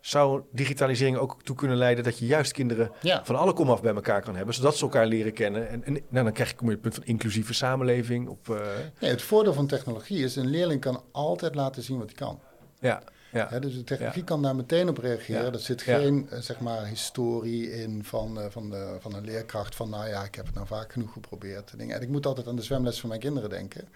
[0.00, 3.24] zou digitalisering ook toe kunnen leiden dat je juist kinderen ja.
[3.24, 5.68] van alle komaf bij elkaar kan hebben, zodat ze elkaar leren kennen.
[5.68, 8.28] En, en nou, dan krijg je, kom je het punt van inclusieve samenleving.
[8.28, 8.60] Op, uh...
[8.98, 12.40] nee, het voordeel van technologie is, een leerling kan altijd laten zien wat hij kan.
[12.80, 13.02] Ja.
[13.32, 13.58] Ja.
[13.58, 15.44] dus de technologie kan daar meteen op reageren.
[15.44, 15.52] Ja.
[15.52, 19.74] Er zit geen uh, zeg maar, historie in van, uh, van, de, van een leerkracht
[19.74, 19.90] van...
[19.90, 21.72] nou ja, ik heb het nou vaak genoeg geprobeerd.
[21.76, 23.88] En ik moet altijd aan de zwemles van mijn kinderen denken.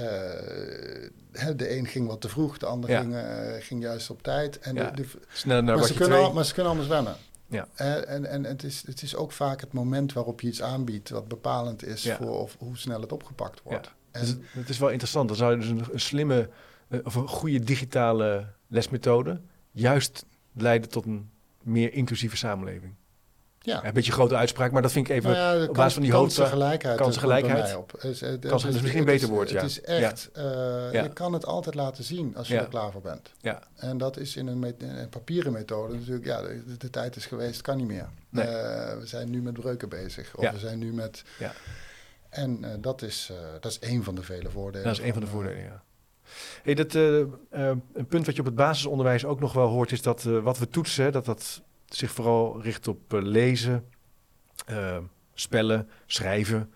[0.00, 0.06] Uh,
[1.56, 3.16] de een ging wat te vroeg, de ander ging,
[3.64, 4.58] ging juist op tijd.
[4.58, 4.82] En de,
[5.44, 7.16] naar maar, ze kunnen al, maar ze kunnen allemaal zwemmen.
[7.46, 7.68] Ja.
[7.74, 11.08] en en, en het, is, het is ook vaak het moment waarop je iets aanbiedt...
[11.08, 13.90] wat bepalend is voor of, hoe snel het opgepakt wordt.
[14.10, 15.28] En, Dus het is wel interessant.
[15.28, 16.48] Dan zou je dus een, een slimme
[16.88, 21.30] eh, of een goede digitale lesmethode juist leiden tot een
[21.62, 22.94] meer inclusieve samenleving.
[23.66, 23.84] Ja.
[23.84, 26.02] Een beetje grote uitspraak, maar dat vind ik even Nou ja, op kans- basis van
[26.02, 26.44] die hoofdzaak.
[26.50, 26.96] kansengelijkheid.
[26.98, 27.70] kansengelijkheid.
[27.70, 27.92] eh, op.
[28.02, 29.56] Is, eh, Kans- dat is misschien een het beter woord, ja.
[29.60, 30.44] Het is echt, eh,
[30.92, 31.02] Ja.
[31.02, 33.32] je kan het altijd laten zien als je er klaar voor bent.
[33.40, 36.90] Ja, En dat is in een, met- in een papieren methode natuurlijk, ja, de, de
[36.90, 38.08] tijd is geweest, kan niet meer.
[38.28, 38.44] Nee.
[38.44, 40.36] Eh, we zijn nu met breuken bezig.
[40.36, 41.24] Of we zijn nu met...
[41.38, 41.52] Ja.
[42.30, 44.86] En eh, dat, is, eh, dat is één van de vele voordelen.
[44.86, 45.82] dat is een van de eh, voordelen, ja.
[46.62, 47.26] Hey, dat, eh, eh,
[47.94, 50.58] een punt wat je op het basisonderwijs ook nog wel hoort, is dat eh, wat
[50.58, 53.84] we toetsen, dat dat zich vooral richt op eh, lezen,
[54.66, 54.98] eh,
[55.34, 56.72] spellen, schrijven,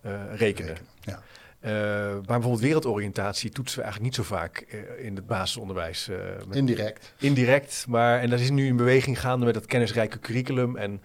[0.00, 0.76] eh, rekenen.
[1.00, 1.22] Ja.
[1.60, 1.70] Eh,
[2.14, 4.58] maar bijvoorbeeld wereldoriëntatie toetsen we eigenlijk niet zo vaak
[4.98, 6.08] in het basisonderwijs.
[6.46, 7.14] met- Indirect.
[7.18, 11.02] indirect, maar en daar is nu een beweging gaande met dat kennisrijke curriculum en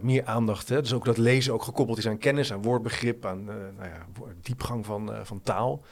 [0.00, 0.68] meer aandacht.
[0.68, 0.80] Hè?
[0.80, 4.06] Dus ook dat lezen ook gekoppeld is aan kennis, aan woordbegrip, aan nou ja,
[4.42, 5.84] diepgang van, van taal.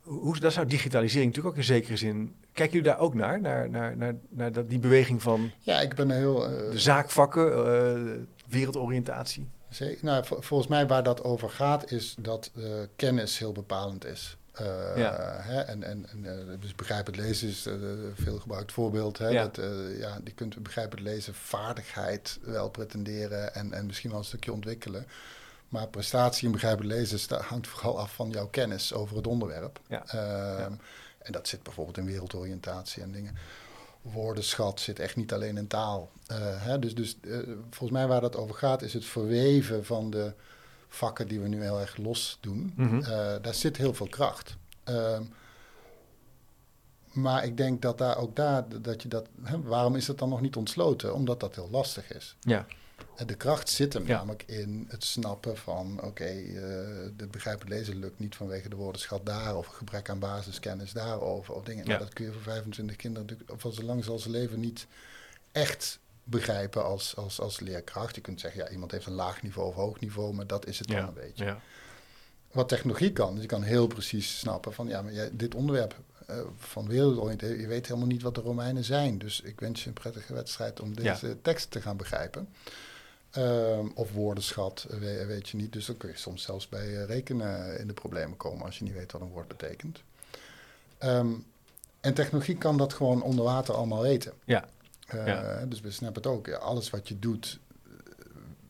[0.00, 2.34] Hoe, daar zou digitalisering natuurlijk ook in zekere zin.
[2.52, 3.40] Kijken jullie daar ook naar?
[3.40, 6.44] Naar, naar, naar, naar dat, die beweging van Ja, ik ben heel...
[6.46, 8.00] eh, de zaakvakken, eh,
[8.48, 9.48] wereldoriëntatie?
[9.68, 10.04] Zeker.
[10.04, 12.62] Nou, vol- volgens mij waar dat over gaat is dat eh,
[12.96, 14.34] kennis heel bepalend is.
[14.96, 15.36] Ja.
[15.40, 19.18] hè, en, en, en dus begrijpend lezen is een veel gebruikt voorbeeld.
[19.18, 19.42] Hè, Ja.
[19.42, 19.60] dat,
[19.98, 25.06] ja, die kunt begrijpend lezen vaardigheid wel pretenderen en, en misschien wel een stukje ontwikkelen.
[25.70, 29.80] Maar prestatie in begrijpend lezen hangt vooral af van jouw kennis over het onderwerp.
[29.88, 30.04] Ja.
[30.06, 30.72] Ehm,
[31.18, 33.36] En dat zit bijvoorbeeld in wereldoriëntatie en dingen.
[34.02, 36.10] Woordenschat zit echt niet alleen in taal.
[36.26, 40.10] Eh, hè, dus dus eh, volgens mij waar dat over gaat is het verweven van
[40.10, 40.32] de
[40.88, 42.72] vakken die we nu heel erg los doen.
[42.76, 43.00] Mhm.
[43.02, 43.08] Eh,
[43.42, 44.56] daar zit heel veel kracht.
[44.84, 45.22] Ehm,
[47.12, 50.28] maar ik denk dat daar ook daar, dat je dat, hè, waarom is het dan
[50.28, 51.14] nog niet ontsloten?
[51.14, 52.36] Omdat dat heel lastig is.
[52.40, 52.66] Ja,
[53.26, 54.16] de kracht zit hem Ja.
[54.16, 56.52] namelijk in het snappen van, oké, eh,
[57.16, 61.64] de begrijpend lezen lukt niet vanwege de woordenschat daar, of gebrek aan basiskennis daarover, of
[61.64, 61.82] dingen.
[61.84, 61.88] Ja.
[61.88, 64.86] Nou, dat kun je voor 25 kinderen natuurlijk, of zolang ze leven niet
[65.52, 68.14] echt begrijpen als, als, als leerkracht.
[68.14, 70.78] Je kunt zeggen, ja, iemand heeft een laag niveau of hoog niveau, maar dat is
[70.78, 71.44] het dan ja, een beetje.
[71.44, 71.60] ja.
[72.52, 75.94] Wat technologie kan, dus je kan heel precies snappen van, ja, maar jij, dit onderwerp
[76.26, 79.18] eh, van wereldoriëntatie, je weet helemaal niet wat de Romeinen zijn.
[79.18, 82.48] Dus ik wens je een prettige wedstrijd om deze tekst te gaan begrijpen.
[83.30, 85.72] Ehm, of woordenschat, we- weet je niet.
[85.72, 88.84] Dus dan kun je soms zelfs bij eh, rekenen in de problemen komen als je
[88.84, 90.02] niet weet wat een woord betekent.
[90.98, 91.28] Ehm,
[92.00, 94.32] en technologie kan dat gewoon onder water allemaal weten.
[94.44, 94.64] Ja.
[95.06, 95.64] Eh, Ja.
[95.66, 96.46] Dus we snappen het ook.
[96.46, 97.90] Ja, alles wat je doet, eh,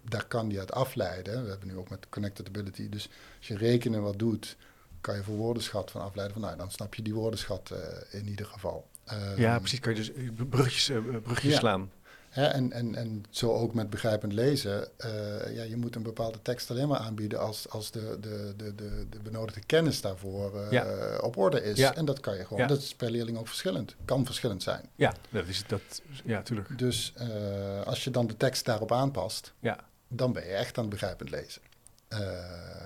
[0.02, 1.42] daar kan die uit afleiden.
[1.44, 2.88] We hebben nu ook met connected ability.
[2.88, 4.56] Dus als je rekenen wat doet,
[5.00, 6.36] kan je voor woordenschat van afleiden.
[6.36, 7.72] Van, nou, dan snap je die woordenschat
[8.10, 8.86] in ieder geval.
[9.04, 9.80] Ehm, ja, precies.
[9.80, 10.10] Kan je dus
[10.48, 10.90] brugjes,
[11.22, 11.58] brugjes Ja.
[11.58, 11.90] slaan.
[12.30, 14.98] En, en, en zo ook met begrijpend lezen.
[14.98, 18.74] eh, ja, je moet een bepaalde tekst alleen maar aanbieden als, als de, de, de,
[18.74, 21.16] de, de benodigde kennis daarvoor eh, Ja.
[21.18, 21.78] op orde is.
[21.78, 21.94] Ja.
[21.94, 22.58] En dat kan je gewoon.
[22.62, 22.66] Ja.
[22.66, 23.96] Dat is per leerling ook verschillend.
[24.04, 24.88] Kan verschillend zijn.
[24.94, 26.02] Ja, dat is dat.
[26.24, 26.78] Ja, tuurlijk.
[26.78, 30.84] Dus eh, als je dan de tekst daarop aanpast, Ja, dan ben je echt aan
[30.84, 31.62] het begrijpend lezen.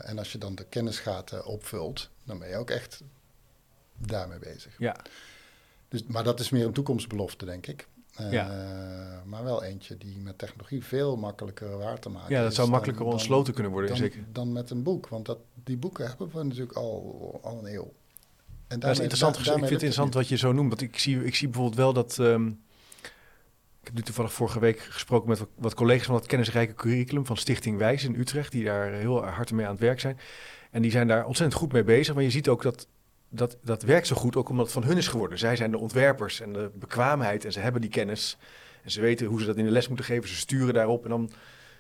[0.03, 3.01] En als je dan de kennisgaten opvult, dan ben je ook echt
[3.99, 4.75] daarmee bezig.
[4.79, 4.97] ja.
[5.89, 7.87] Dus, maar dat is meer een toekomstbelofte, denk ik.
[8.17, 9.23] Eh, Ja.
[9.25, 12.67] Maar wel eentje die met technologie veel makkelijker waar te maken ja dat is zou
[12.67, 13.91] dan- makkelijker dan- ontsloten kunnen worden.
[13.91, 14.25] dan, zeker.
[14.33, 15.09] dan met een boek.
[15.09, 17.93] Want dat, die boeken hebben we natuurlijk al, al een eeuw.
[18.69, 19.37] En Dat is interessant.
[19.39, 20.69] ik vind het interessant wat je zo noemt.
[20.69, 22.19] Want ik zie, ik zie bijvoorbeeld wel dat.
[22.19, 22.47] ehm,
[23.81, 27.27] ik heb nu toevallig vorige week gesproken met wat, wat collega's van het kennisrijke curriculum
[27.27, 30.19] van Stichting Wijs in Utrecht, die daar heel hard mee aan het werk zijn.
[30.71, 32.15] En die zijn daar ontzettend goed mee bezig.
[32.15, 32.87] Maar je ziet ook dat
[33.35, 35.39] dat, dat werkt zo goed, ook omdat het van hun is geworden.
[35.39, 38.37] Zij zijn de ontwerpers en de bekwaamheid en ze hebben die kennis.
[38.83, 40.29] En ze weten hoe ze dat in de les moeten geven.
[40.29, 41.31] Ze sturen daarop en dan.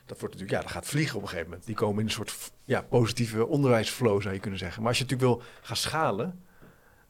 [0.07, 1.67] Dat wordt natuurlijk, ja, dat gaat vliegen op een gegeven moment.
[1.67, 4.81] Die komen in een soort ja, positieve onderwijsflow, zou je kunnen zeggen.
[4.81, 6.41] Maar als je natuurlijk wil gaan schalen,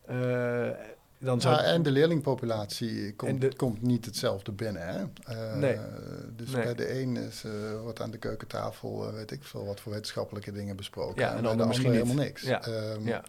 [0.06, 0.68] eh,
[1.18, 1.54] dan zou...
[1.54, 4.86] Ja, en de leerlingpopulatie komt, de- komt niet hetzelfde binnen.
[4.86, 5.04] Hè?
[5.34, 5.78] Eh, Nee.
[6.36, 6.62] Dus Nee.
[6.64, 10.52] bij de een is, eh, wordt aan de keukentafel, weet ik veel, wat voor wetenschappelijke
[10.52, 11.22] dingen besproken.
[11.22, 12.42] Ja, en bij de andere misschien helemaal niks.
[12.42, 13.24] Ja, Ehm, ja.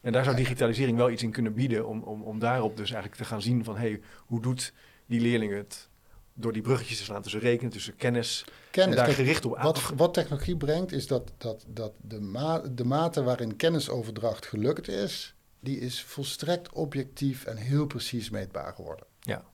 [0.00, 3.22] En daar zou digitalisering wel iets in kunnen bieden om, om, om daarop dus eigenlijk
[3.22, 3.76] te gaan zien van...
[3.76, 4.72] hey, hoe doet
[5.06, 5.88] die leerling het
[6.34, 8.44] door die bruggetjes te slaan tussen rekenen, tussen kennis...
[8.70, 11.92] Kennis, en daar kijk, gericht op aan Wat, wat technologie brengt, is dat, dat, dat
[12.00, 18.30] de, ma de mate waarin kennisoverdracht gelukt is, die is volstrekt objectief en heel precies
[18.30, 19.06] meetbaar geworden.
[19.20, 19.44] Ja.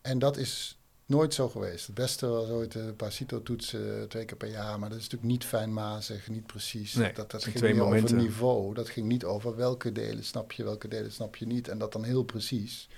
[0.00, 0.79] En dat is
[1.10, 1.86] nooit zo geweest.
[1.86, 5.32] Het beste was ooit een paar CITO-toetsen twee keer per jaar, maar dat is natuurlijk
[5.32, 6.94] niet fijnmazig, niet precies.
[6.94, 8.14] Nee, dat dat ging twee niet momenten.
[8.14, 11.68] over niveau, dat ging niet over welke delen snap je, welke delen snap je niet.
[11.68, 12.88] En dat dan heel precies.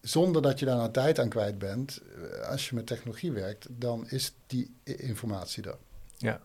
[0.00, 3.66] Zonder dat je daar nou tijd aan kwijt bent, eh, als je met technologie werkt,
[3.70, 5.78] dan is die informatie er.
[6.16, 6.40] Ja.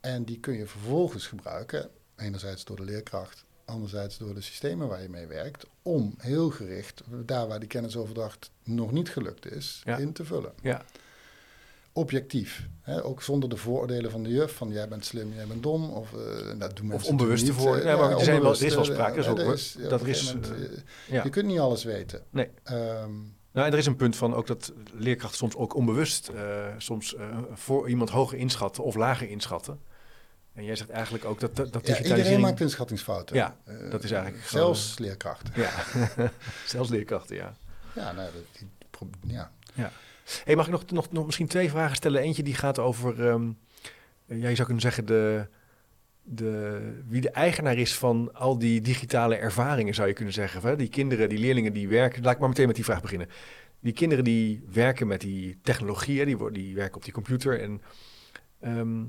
[0.00, 5.02] En die kun je vervolgens gebruiken, enerzijds door de leerkracht, anderzijds door de systemen waar
[5.02, 9.96] je mee werkt, om heel gericht, daar waar die kennisoverdracht nog niet gelukt is, Ja.
[9.96, 10.52] in te vullen.
[10.62, 10.84] Ja,
[11.96, 12.66] Objectief.
[12.80, 13.04] Hè?
[13.04, 15.90] Ook zonder de vooroordelen van de juf, van jij bent slim, jij bent dom.
[15.90, 16.18] Of, eh
[16.58, 17.74] dat doen mensen of onbewuste natuurlijk voor.
[17.74, 17.84] niet.
[17.84, 19.18] Ja, Eh, maar er, zijn wel, er is wel sprake.
[19.18, 20.26] Is eh, ook, er is, ja, dat er is.
[20.34, 20.52] moment,
[21.08, 21.22] ja.
[21.24, 22.22] Je kunt niet alles weten.
[22.30, 22.48] Nee.
[22.62, 23.10] Ehm,
[23.52, 26.30] Nou, en er is een punt van ook dat leerkrachten soms ook onbewust
[26.78, 27.14] soms
[27.52, 29.80] voor iemand hoger inschatten of lager inschatten.
[30.54, 32.42] En jij zegt eigenlijk ook dat, dat, ja, iedereen digitalisering...
[32.42, 33.36] maakt inschattingsfouten.
[33.36, 35.52] Ja, Eh, dat is eigenlijk Zelfs leerkrachten.
[35.56, 35.70] Ja,
[36.66, 37.54] zelfs leerkrachten, ja.
[37.94, 39.50] Ja, nou, dat, die, pro- ja.
[40.44, 42.22] Hey, mag ik nog, nog, nog misschien twee vragen stellen?
[42.22, 43.50] Eentje die gaat over, ehm,
[44.24, 45.46] ja, je zou kunnen zeggen, de,
[46.22, 50.62] de, wie de eigenaar is van al die digitale ervaringen, zou je kunnen zeggen.
[50.62, 50.76] Hè?
[50.76, 53.28] Die kinderen, die leerlingen die werken, laat ik maar meteen met die vraag beginnen.
[53.80, 57.82] Die kinderen die werken met die technologieën, die, die werken op die computer en,
[58.60, 59.02] ehm,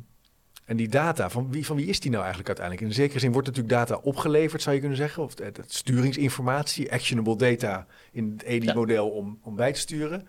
[0.66, 2.88] en die data, van wie, van wie is die nou eigenlijk uiteindelijk?
[2.88, 7.36] In zekere zin wordt natuurlijk data opgeleverd, zou je kunnen zeggen, of het sturingsinformatie, actionable
[7.36, 10.28] data in het EDI-model om, om bij te sturen.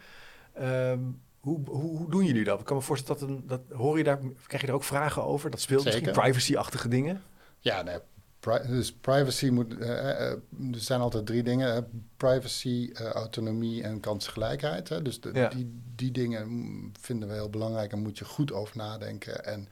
[0.55, 0.99] Ehm,
[1.41, 2.61] hoe, hoe, hoe doen jullie dat?
[2.61, 5.25] Ik kan me voorstellen dat, een, dat hoor je daar, krijg je daar ook vragen
[5.25, 5.51] over?
[5.51, 5.99] Dat speelt Zeker.
[6.01, 7.23] misschien privacy-achtige dingen.
[7.59, 7.99] Ja, nee,
[8.41, 9.79] pri- dus privacy moet.
[9.79, 10.31] eh, eh,
[10.73, 14.89] er zijn altijd drie dingen: privacy, eh, autonomie en kansgelijkheid.
[14.89, 15.03] Hè.
[15.03, 15.49] Dus de- Ja.
[15.49, 19.45] die, die dingen vinden we heel belangrijk en moet je goed over nadenken.
[19.45, 19.69] En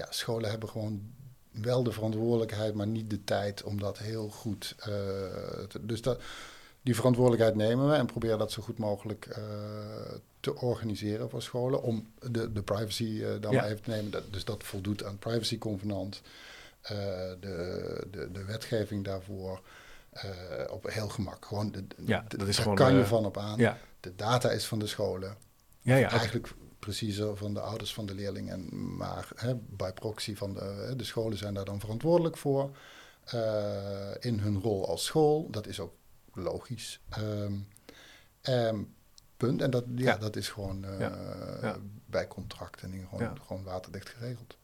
[0.00, 1.12] ja, scholen hebben gewoon
[1.50, 4.74] wel de verantwoordelijkheid, maar niet de tijd om dat heel goed.
[5.68, 6.20] te- dus dat,
[6.82, 9.42] die verantwoordelijkheid nemen we en proberen dat zo goed mogelijk eh,
[10.40, 11.82] te organiseren voor scholen.
[11.82, 13.60] Om de, de privacy eh, dan Ja.
[13.60, 14.10] maar even te nemen.
[14.10, 16.22] Dat, dus dat voldoet aan het privacyconvenant.
[17.40, 19.60] de, de, de wetgeving daarvoor.
[20.70, 21.44] op heel gemak.
[21.44, 23.58] Gewoon de, Ja, dat is daar gewoon, kan je van op aan.
[23.58, 25.36] Ja, De data is van de scholen.
[25.80, 26.10] ja, ja.
[26.10, 28.68] Eigenlijk preciezer van de ouders van de leerlingen.
[28.96, 32.76] Maar hè, bij proxy van de, de scholen zijn daar dan verantwoordelijk voor.
[33.24, 35.50] eh, in hun rol als school.
[35.50, 35.92] Dat is ook
[36.34, 37.00] logisch.
[38.40, 38.78] Ehm,
[39.36, 39.62] punt.
[39.62, 40.16] En dat, ja, Ja.
[40.16, 41.16] dat is gewoon eh, Ja,
[41.62, 41.76] ja.
[42.06, 44.56] bij contracten en gewoon, gewoon waterdicht geregeld.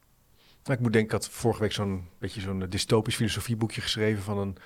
[0.64, 4.22] Nou, ik moet denken, ik had vorige week zo'n beetje zo'n eh, dystopisch filosofieboekje geschreven
[4.22, 4.56] van een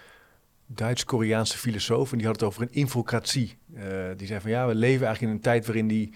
[0.66, 2.12] Duits-Koreaanse filosoof.
[2.12, 3.58] En die had het over een infocratie.
[4.16, 6.14] Die zei van ja, we leven eigenlijk in een tijd waarin die,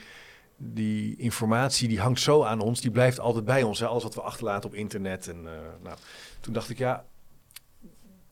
[0.65, 3.79] die informatie, die hangt zo aan ons, die blijft altijd bij ons.
[3.79, 3.87] Hè?
[3.87, 5.29] Alles wat we achterlaten op internet.
[5.29, 5.53] En, eh,
[5.83, 5.97] nou,
[6.41, 7.05] toen dacht ik, ja,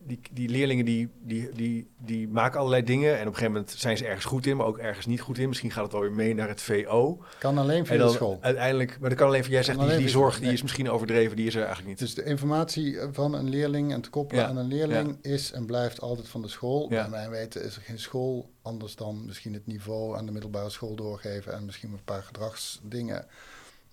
[0.07, 3.13] die, die leerlingen die, die, die, die maken allerlei dingen.
[3.13, 5.39] En op een gegeven moment zijn ze ergens goed in, maar ook ergens niet goed
[5.39, 5.49] in.
[5.49, 7.25] Misschien gaat het alweer mee naar het VO.
[7.39, 8.39] Kan alleen via En dan de school.
[8.41, 10.53] uiteindelijk, maar dat kan alleen van jij zegt, die, die zorg die nee.
[10.53, 11.99] is misschien overdreven, die is er eigenlijk niet.
[11.99, 15.67] Dus de informatie van een leerling en te koppelen Ja, aan een leerling is en
[15.67, 16.87] blijft altijd van de school.
[16.91, 17.01] Ja.
[17.01, 20.71] Bij mijn weten is er geen school anders dan misschien het niveau aan de middelbare
[20.71, 23.27] school doorgeven en misschien een paar gedragsdingen.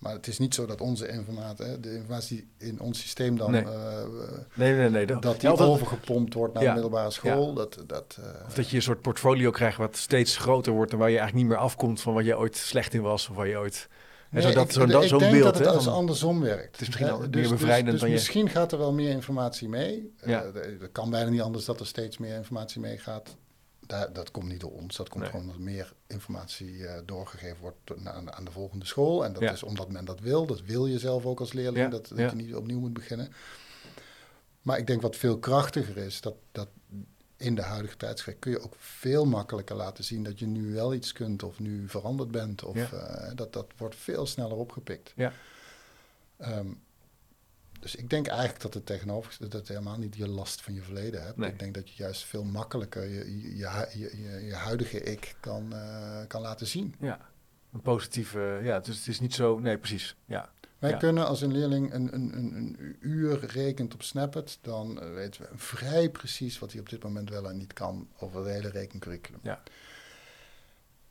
[0.00, 3.62] Maar het is niet zo dat onze informatie, de informatie in ons systeem dan, Nee.
[3.62, 4.02] eh,
[4.54, 5.06] Nee, nee, nee.
[5.06, 6.68] dat ja, die overgepompt wordt naar Ja.
[6.68, 7.54] de middelbare school.
[7.54, 10.98] Dat, dat, eh, Of dat je een soort portfolio krijgt wat steeds groter wordt en
[10.98, 13.48] waar je eigenlijk niet meer afkomt van wat je ooit slecht in was of waar
[13.48, 13.88] je ooit...
[14.30, 15.92] Nee, zo dat, ik, zo, ik dat, zo'n denk beeld, dat het hè, als van-
[15.92, 16.72] andersom werkt.
[16.72, 19.68] Het is misschien al meer bevrijdend dus, dan je- misschien gaat er wel meer informatie
[19.68, 20.12] mee.
[20.24, 20.42] Ja.
[20.42, 23.36] Eh, dat kan bijna niet anders dat er steeds meer informatie meegaat.
[23.90, 24.96] Daar, dat komt niet door ons.
[24.96, 25.30] Dat komt Nee.
[25.32, 29.24] gewoon omdat meer informatie eh, doorgegeven wordt aan, aan de volgende school.
[29.24, 29.52] En dat Ja.
[29.52, 30.46] is omdat men dat wil.
[30.46, 31.84] Dat wil je zelf ook als leerling.
[31.84, 32.28] Ja, Dat, dat ja.
[32.28, 33.32] je niet opnieuw moet beginnen.
[34.62, 36.68] Maar ik denk wat veel krachtiger is, dat, dat
[37.36, 40.94] in de huidige tijdsgeest kun je ook veel makkelijker laten zien dat je nu wel
[40.94, 42.62] iets kunt of nu veranderd bent.
[42.64, 45.12] Of eh, dat, dat wordt veel sneller opgepikt.
[45.16, 45.32] Ja.
[46.36, 46.66] Ehm,
[47.80, 50.82] dus ik denk eigenlijk dat het tegenovergestelde, dat je helemaal niet je last van je
[50.82, 51.36] verleden hebt.
[51.36, 51.50] Nee.
[51.50, 56.20] Ik denk dat je juist veel makkelijker je, je, je, je, huidige ik kan, eh,
[56.26, 56.94] kan laten zien.
[57.00, 57.20] Ja,
[57.72, 58.60] een positieve...
[58.62, 59.58] Ja, dus het is niet zo...
[59.58, 60.16] Nee, precies.
[60.24, 60.96] Ja, Wij Ja.
[60.96, 65.42] kunnen als een leerling een, een, een, een uur rekent op Snapit, dan eh, weten
[65.42, 68.68] we vrij precies wat hij op dit moment wel en niet kan over het hele
[68.68, 69.40] rekencurriculum.
[69.42, 69.62] Ja.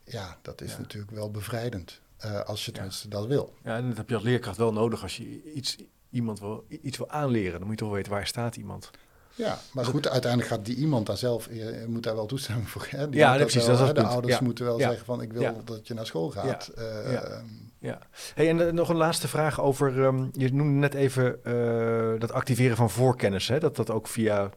[0.04, 0.78] Ja, dat is Ja.
[0.78, 2.78] natuurlijk wel bevrijdend, eh, als je Ja.
[2.78, 3.54] tenminste dat wil.
[3.64, 5.78] ja, en dat heb je als leerkracht wel nodig als je iets,
[6.10, 7.60] iemand wil, iets wil aanleren.
[7.60, 8.90] Dan moet je toch weten waar staat iemand.
[9.36, 12.88] Ja, maar goed, uiteindelijk gaat die iemand daar zelf, je moet daar wel toestemming voor.
[12.90, 13.10] Hè?
[13.10, 14.44] Die Ja, nee, precies, wel, dat is De ouders Ja.
[14.44, 14.88] moeten wel Ja.
[14.88, 15.56] zeggen van ik wil Ja.
[15.66, 16.68] dat je naar school gaat.
[16.68, 17.22] Eh, Ja.
[17.24, 17.46] ehm,
[17.82, 18.00] Ja.
[18.36, 20.04] Hey, en eh, nog een laatste vraag over.
[20.06, 23.48] ehm, je noemde net even eh, dat activeren van voorkennis.
[23.48, 23.60] Hè?
[23.60, 24.50] Dat dat ook via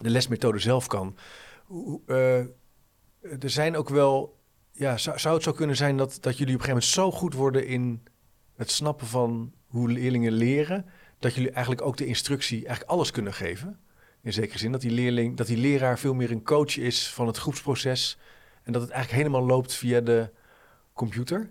[0.00, 1.16] de lesmethode zelf kan.
[1.64, 2.38] Hoe- eh,
[3.42, 4.36] er zijn ook wel.
[4.72, 7.10] Ja, zou, zou het zo kunnen zijn dat, dat jullie op een gegeven moment zo
[7.18, 8.02] goed worden in
[8.56, 10.86] het snappen van hoe leerlingen leren.
[11.18, 13.78] Dat jullie eigenlijk ook de instructie, eigenlijk alles kunnen geven.
[14.22, 17.26] In zekere zin dat die leerling, dat die leraar veel meer een coach is van
[17.26, 18.18] het groepsproces.
[18.62, 20.30] En dat het eigenlijk helemaal loopt via de
[20.92, 21.50] computer.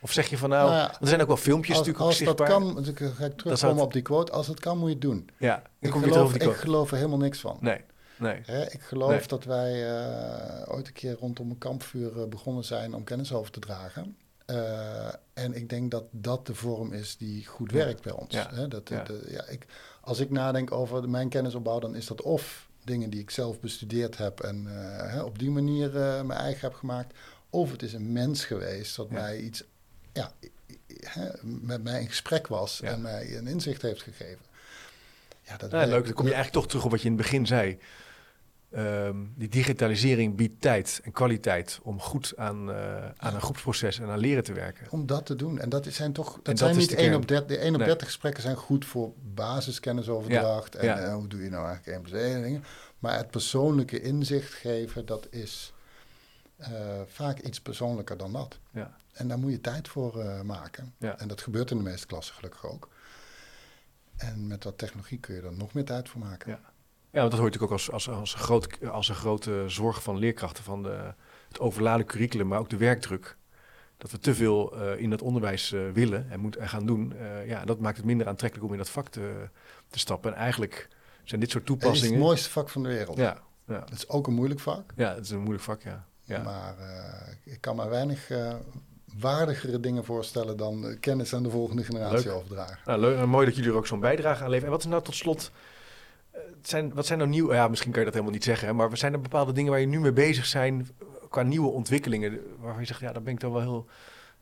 [0.00, 2.10] Of zeg je van nou, Nou ja, er zijn ook wel filmpjes Als, natuurlijk ook
[2.10, 2.60] als dat zichtbaar.
[2.74, 4.32] kan, dus ik ga terugkomen het- op die quote.
[4.32, 5.28] Als het kan, moet je het doen.
[5.38, 6.58] Ja, dan Ik kom geloof, over die ik quote.
[6.66, 7.56] geloof er helemaal niks van.
[7.60, 7.80] Nee,
[8.16, 8.40] nee.
[8.44, 9.26] Hè, ik geloof Nee.
[9.26, 13.50] dat wij eh, ooit een keer rondom een kampvuur eh, begonnen zijn om kennis over
[13.50, 14.16] te dragen.
[14.48, 18.34] Eh, en ik denk dat dat de vorm is die goed werkt bij ons.
[18.34, 18.50] Ja.
[18.54, 19.02] Hè, dat, Ja.
[19.02, 19.66] de- ja, ik,
[20.00, 24.18] als ik nadenk over mijn kennisopbouw, dan is dat of dingen die ik zelf bestudeerd
[24.18, 27.14] heb en eh, hè, op die manier eh, mijn eigen heb gemaakt.
[27.50, 29.64] Of het is een mens geweest dat mij iets,
[30.12, 30.32] ja,
[31.02, 34.44] hè, met mij in gesprek was en mij een inzicht heeft gegeven.
[35.42, 36.04] Ja, dat leuk.
[36.04, 37.78] Dan kom je eigenlijk toch terug op wat je in het begin zei.
[38.70, 44.08] Ehm, die digitalisering biedt tijd en kwaliteit om goed aan, eh, aan een groepsproces en
[44.08, 44.86] aan leren te werken.
[44.90, 45.58] Om dat te doen.
[45.58, 46.32] En dat zijn toch.
[46.34, 47.16] Dat, dat zijn niet de 1 kern.
[47.22, 47.46] op 30.
[47.56, 47.86] De 1 op Nee.
[47.86, 50.72] 30 gesprekken zijn goed voor basiskennisoverdracht.
[50.72, 50.98] Ja, En ja.
[50.98, 52.64] eh, hoe doe je nou eigenlijk 1 plus 1 dingen.
[52.98, 55.72] Maar het persoonlijke inzicht geven, dat is
[56.56, 56.70] eh,
[57.06, 58.58] vaak iets persoonlijker dan dat.
[58.70, 58.96] Ja.
[59.12, 60.94] En daar moet je tijd voor maken.
[60.98, 62.88] En dat gebeurt in de meeste klassen gelukkig ook.
[64.16, 66.58] En met wat technologie kun je er nog meer tijd voor maken.
[67.10, 67.20] Ja.
[67.20, 70.18] Want dat hoort natuurlijk ook als, als, als, een, groot, als een grote zorg van
[70.18, 71.14] leerkrachten van de,
[71.48, 73.36] het overladen curriculum, maar ook de werkdruk.
[73.96, 77.12] Dat we te veel eh, in dat onderwijs eh, willen en, moet, en gaan doen.
[77.16, 79.48] Eh, ja, dat maakt het minder aantrekkelijk om in dat vak te,
[79.88, 80.32] te stappen.
[80.34, 80.88] En eigenlijk
[81.24, 82.14] zijn dit soort Het is toepassingen.
[82.14, 83.16] het mooiste vak van de wereld.
[83.16, 84.92] Ja, ja, Het is ook een moeilijk vak.
[84.96, 86.04] ja, het is een moeilijk vak, ja.
[86.22, 86.42] ja.
[86.42, 86.74] Maar
[87.44, 88.30] ik kan me weinig
[89.18, 92.36] waardigere dingen voorstellen dan kennis aan de volgende generatie Leuk.
[92.36, 92.78] overdragen.
[92.84, 94.64] Nou, leuk, en mooi dat jullie er ook zo'n bijdrage aan leveren.
[94.64, 95.50] En wat is nou tot slot,
[96.62, 99.12] zijn, wat zijn nou nieuw, ja, misschien kan je dat helemaal niet zeggen, maar zijn
[99.12, 100.88] er bepaalde dingen waar je nu mee bezig zijn
[101.30, 103.86] qua nieuwe ontwikkelingen, waarvan je zegt, ja, daar ben ik dan wel heel,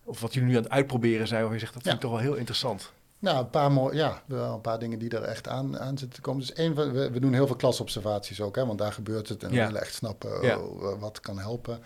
[0.05, 2.09] of wat jullie nu aan het uitproberen zijn, waar je zegt, dat vind ik Ja.
[2.09, 2.93] toch wel heel interessant.
[3.19, 6.21] Nou, een paar, mooi, ja, een paar dingen die er echt aan, aan zitten te
[6.21, 6.41] komen.
[6.41, 9.43] Dus één van, we, we doen heel veel klasobservaties ook, hè, want daar gebeurt het.
[9.43, 9.61] En Ja.
[9.61, 10.55] we willen echt snappen Ja.
[10.55, 11.79] eh, wat kan helpen.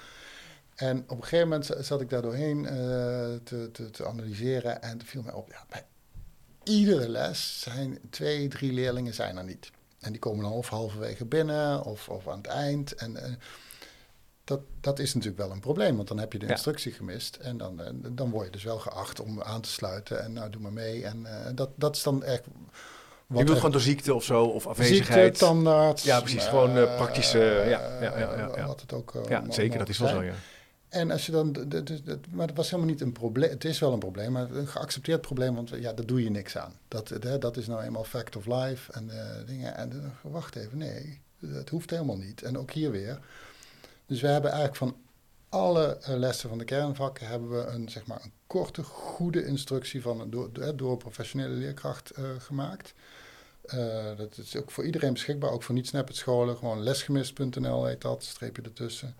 [0.75, 2.73] En op een gegeven moment zat ik daar doorheen eh,
[3.45, 4.83] te, te, te analyseren.
[4.83, 5.85] En viel mij op, ja, bij
[6.65, 9.71] iedere les zijn twee, drie leerlingen zijn er niet.
[10.01, 12.95] En die komen dan of halverwege binnen of, of aan het eind.
[12.95, 13.33] En eh,
[14.45, 16.51] dat, dat is natuurlijk wel een probleem, want dan heb je de Ja.
[16.53, 17.37] instructie gemist.
[17.37, 20.23] En dan, eh, dan word je dus wel geacht om aan te sluiten.
[20.25, 21.05] En nou, doe maar mee.
[21.05, 22.45] En eh, dat, dat is dan echt...
[22.45, 22.51] je
[23.27, 25.25] bedoelt er- gewoon door ziekte of zo, of afwezigheid.
[25.27, 26.03] Ziekte, tandarts.
[26.03, 27.65] Ja, precies, gewoon, eh, praktische, ja,
[28.01, 28.67] ja, ja, ja, ja.
[28.67, 30.33] Wat het ook ja, zeker, dat is wel zo, ja.
[30.91, 31.57] En als je dan,
[32.31, 33.51] maar dat was helemaal niet een probleem.
[33.51, 36.57] Het is wel een probleem, maar een geaccepteerd probleem, want ja, daar doe je niks
[36.57, 36.73] aan.
[36.89, 39.77] Dat, hè, dat is nou eenmaal fact of life en eh, dingen.
[39.77, 42.43] En eh, wacht even, nee, het hoeft helemaal niet.
[42.43, 43.19] En ook hier weer.
[44.07, 44.97] Dus we hebben eigenlijk van
[45.51, 50.03] alle eh, lessen van de kernvakken hebben we een, zeg maar, een korte, goede instructie
[50.03, 52.95] van door, door, een professionele leerkracht eh, gemaakt.
[53.63, 56.57] Eh, dat is ook voor iedereen beschikbaar, ook voor niet-snapped scholen.
[56.57, 59.15] Gewoon lesgemist.nl heet dat, streepje ertussen.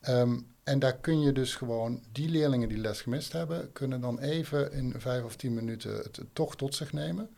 [0.00, 0.38] Ehm,
[0.68, 4.72] en daar kun je dus gewoon, die leerlingen die les gemist hebben, kunnen dan even
[4.72, 7.36] in vijf of tien minuten het toch tot zich nemen.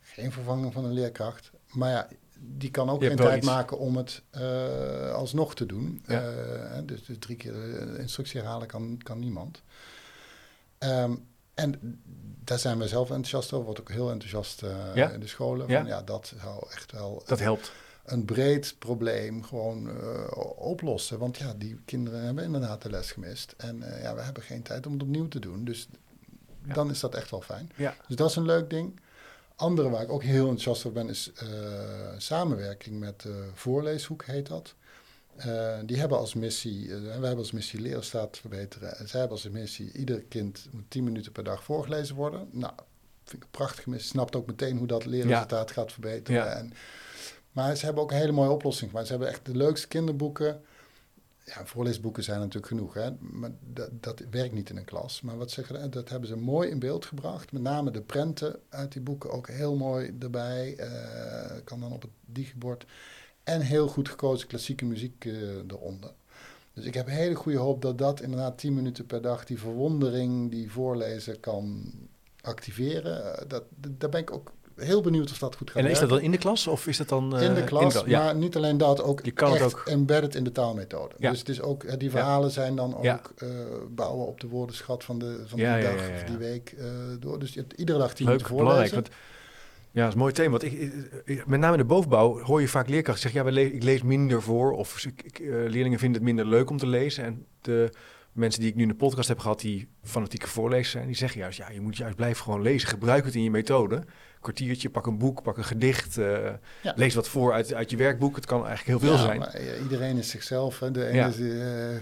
[0.00, 1.50] Geen vervanging van een leerkracht.
[1.66, 2.08] Maar ja,
[2.38, 3.46] die kan ook Je geen tijd iets.
[3.46, 6.02] maken om het eh, alsnog te doen.
[6.06, 6.22] Ja.
[6.22, 9.62] Eh, dus, dus drie keer de instructie herhalen kan, kan niemand.
[10.78, 11.14] Ehm,
[11.54, 12.00] en
[12.44, 13.64] daar zijn we zelf enthousiast over.
[13.64, 15.10] Wordt ook heel enthousiast eh, Ja?
[15.10, 15.68] in de scholen.
[15.68, 15.78] Ja?
[15.78, 17.72] Van, ja, dat zou echt wel Dat helpt.
[18.04, 21.18] Een breed probleem gewoon eh, oplossen.
[21.18, 23.54] Want ja, die kinderen hebben inderdaad de les gemist.
[23.56, 25.64] En eh, ja, we hebben geen tijd om het opnieuw te doen.
[25.64, 25.88] Dus
[26.66, 26.74] Ja.
[26.74, 27.70] dan is dat echt wel fijn.
[27.76, 27.94] Ja.
[28.06, 29.00] Dus dat is een leuk ding.
[29.56, 31.48] Andere waar ik ook heel enthousiast over ben, is eh,
[32.18, 34.74] samenwerking met Voorleeshoek, heet dat.
[35.86, 38.96] Die hebben als missie, we hebben als missie leerstaat verbeteren.
[38.98, 42.48] En zij hebben als missie, ieder kind moet 10 minuten per dag voorgelezen worden.
[42.50, 42.72] Nou,
[43.24, 44.10] vind ik een prachtige missie.
[44.10, 46.56] Snapt ook meteen hoe dat leerresultaat gaat verbeteren.
[46.56, 46.72] En,
[47.52, 49.06] maar ze hebben ook een hele mooie oplossing gemaakt.
[49.06, 50.60] Ze hebben echt de leukste kinderboeken.
[51.44, 53.10] Ja, voorleesboeken zijn natuurlijk genoeg, hè?
[53.20, 55.20] maar dat, dat werkt niet in een klas.
[55.20, 57.52] Maar wat ze gedaan, dat hebben ze mooi in beeld gebracht.
[57.52, 60.76] Met name de prenten uit die boeken ook heel mooi erbij.
[60.76, 62.86] eh, kan dan op het digibord.
[63.44, 66.12] En heel goed gekozen klassieke muziek eh, eronder.
[66.74, 70.50] Dus ik heb hele goede hoop dat dat inderdaad 10 minuten per dag die verwondering,
[70.50, 71.92] die voorlezen kan
[72.40, 73.38] activeren.
[73.38, 74.52] Eh, dat, daar ben ik ook
[74.82, 76.96] heel benieuwd of dat goed gaat En is dat dan in de klas of is
[76.96, 77.36] dat dan...
[77.36, 78.24] eh, In de klas, de- ja.
[78.24, 81.14] maar niet alleen dat, ook Je kan het echt ook- embedded in de taalmethode.
[81.18, 81.30] Ja.
[81.30, 83.48] Dus het is ook, eh, die verhalen zijn dan ook eh,
[83.90, 86.86] bouwen op de woordenschat van, de, van die dag of die week eh,
[87.20, 87.38] door.
[87.38, 88.68] Dus je hebt iedere dag tien Leuk, belangrijk.
[88.70, 88.94] voorlezen.
[88.94, 89.08] Want,
[89.90, 90.50] ja, dat is een mooi thema.
[90.50, 90.92] Want ik,
[91.24, 93.54] ik- met name in de bovenbouw hoor je vaak leerkrachten zeggen...
[93.54, 96.86] ja, ik lees minder voor of ik, eh, leerlingen vinden het minder leuk om te
[96.86, 97.24] lezen.
[97.24, 97.90] En de
[98.32, 101.06] mensen die ik nu in de podcast heb gehad die fanatieke voorlezers zijn...
[101.06, 102.88] die zeggen juist, ja, je moet juist blijven gewoon lezen.
[102.88, 104.02] Gebruik het in je methode.
[104.42, 106.18] Kwartiertje, pak een boek, pak een gedicht.
[106.94, 108.36] Lees wat voor uit, uit je werkboek.
[108.36, 109.38] Het kan eigenlijk heel veel ja, zijn.
[109.38, 110.78] Maar, iedereen is zichzelf.
[110.78, 110.90] Hè.
[110.90, 111.32] De ene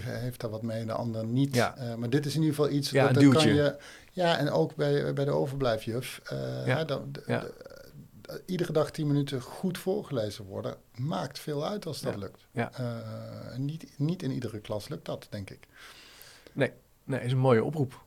[0.01, 1.55] heeft daar wat mee, de ander niet.
[1.97, 2.89] maar dit is in ieder geval iets...
[2.89, 3.75] Ja, dat, een kan je,
[4.11, 6.21] ja, en ook bij, bij de overblijfjuf.
[6.65, 6.83] ja.
[6.83, 7.11] Dan,
[8.45, 12.47] iedere dag tien minuten goed voorgelezen worden, maakt veel uit als dat lukt.
[12.51, 12.71] Ja.
[12.79, 15.67] Uh, niet, niet in iedere klas lukt dat, denk ik.
[16.53, 16.71] Nee,
[17.03, 18.03] nee is een mooie oproep.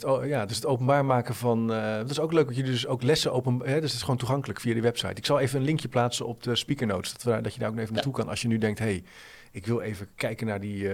[0.00, 1.72] Dus het, ja, dus het openbaar maken van.
[1.72, 3.60] Uh, dat is ook leuk dat jullie dus ook lessen open.
[3.64, 5.14] Hè, dus het is gewoon toegankelijk via die website.
[5.14, 7.12] Ik zal even een linkje plaatsen op de speaker notes.
[7.12, 9.04] Dat, we, dat je daar ook even naartoe kan als je nu denkt: hey,
[9.50, 10.92] ik wil even kijken naar die, uh,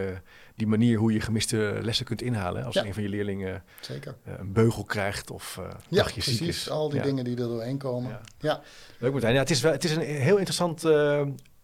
[0.55, 2.65] die manier hoe je gemiste lessen kunt inhalen.
[2.65, 4.17] Als een van je leerlingen Zeker.
[4.29, 6.71] Uh, een beugel krijgt of ja, je precies, ziek is.
[6.71, 8.19] al die dingen die er doorheen komen.
[8.39, 8.63] Ja.
[8.99, 9.35] Leuk Martijn.
[9.35, 10.85] Ja, het, is wel, het is een heel interessant,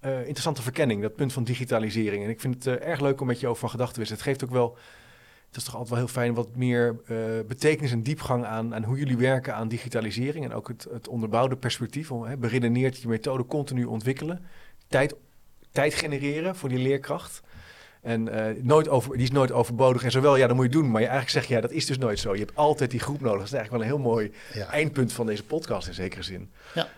[0.00, 2.24] interessante verkenning, dat punt van digitalisering.
[2.24, 4.22] En ik vind het erg leuk om met je over van gedachten te wisselen.
[4.22, 4.78] Het geeft ook wel...
[5.54, 6.96] Het is toch altijd wel heel fijn wat meer
[7.46, 10.44] betekenis en diepgang aan, aan hoe jullie werken aan digitalisering.
[10.44, 12.10] En ook het, het onderbouwde perspectief.
[12.10, 14.44] Om, hè, beredeneerd je methode continu ontwikkelen.
[14.88, 15.14] Tijd
[15.74, 17.42] tijd genereren voor die leerkracht.
[18.04, 20.04] En uh, nooit over, die is nooit overbodig.
[20.04, 20.90] En zowel, ja, dat moet je doen.
[20.90, 22.32] Maar je eigenlijk zeg je, ja, dat is dus nooit zo.
[22.32, 23.38] Je hebt altijd die groep nodig.
[23.38, 24.32] Dat is eigenlijk wel een heel mooi
[24.70, 26.50] eindpunt van deze podcast in zekere zin.
[26.74, 26.88] Ja.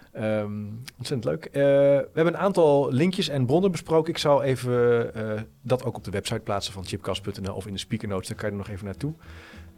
[0.40, 1.46] Um, ontzettend leuk.
[1.46, 4.12] Uh, we hebben een aantal linkjes en bronnen besproken.
[4.12, 7.78] Ik zou even uh, dat ook op de website plaatsen van chipcast.nl of in de
[7.78, 8.28] speaker notes.
[8.28, 9.12] Dan kan je er nog even naartoe.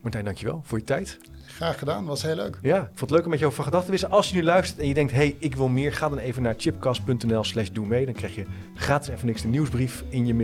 [0.00, 1.18] Martijn, dankjewel voor je tijd.
[1.46, 2.58] Graag gedaan, was heel leuk.
[2.62, 4.16] Ja, ik vond het leuk om met je over gedachten te wisselen.
[4.16, 6.54] Als je nu luistert en je denkt, hey, ik wil meer, ga dan even naar
[6.56, 8.04] chipcast.nl slash doe mee.
[8.04, 10.34] Dan krijg je gratis even niks de nieuwsbrief in je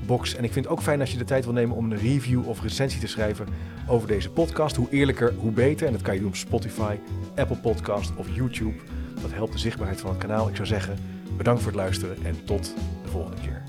[0.00, 0.34] mailbox.
[0.34, 2.48] En ik vind het ook fijn als je de tijd wil nemen om een review
[2.48, 3.46] of recensie te schrijven
[3.86, 4.76] over deze podcast.
[4.76, 5.86] Hoe eerlijker, hoe beter.
[5.86, 6.96] En dat kan je doen op Spotify,
[7.36, 8.76] Apple Podcast of YouTube.
[9.22, 10.48] Dat helpt de zichtbaarheid van het kanaal.
[10.48, 10.96] Ik zou zeggen,
[11.36, 12.74] bedankt voor het luisteren en tot
[13.04, 13.62] de volgende keer.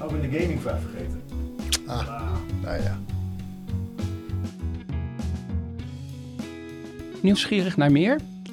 [0.00, 1.22] Oh, ik ben de gamingvraag vergeten.
[1.86, 2.98] Ah, nou ja.
[7.20, 8.20] Nieuwsgierig naar meer?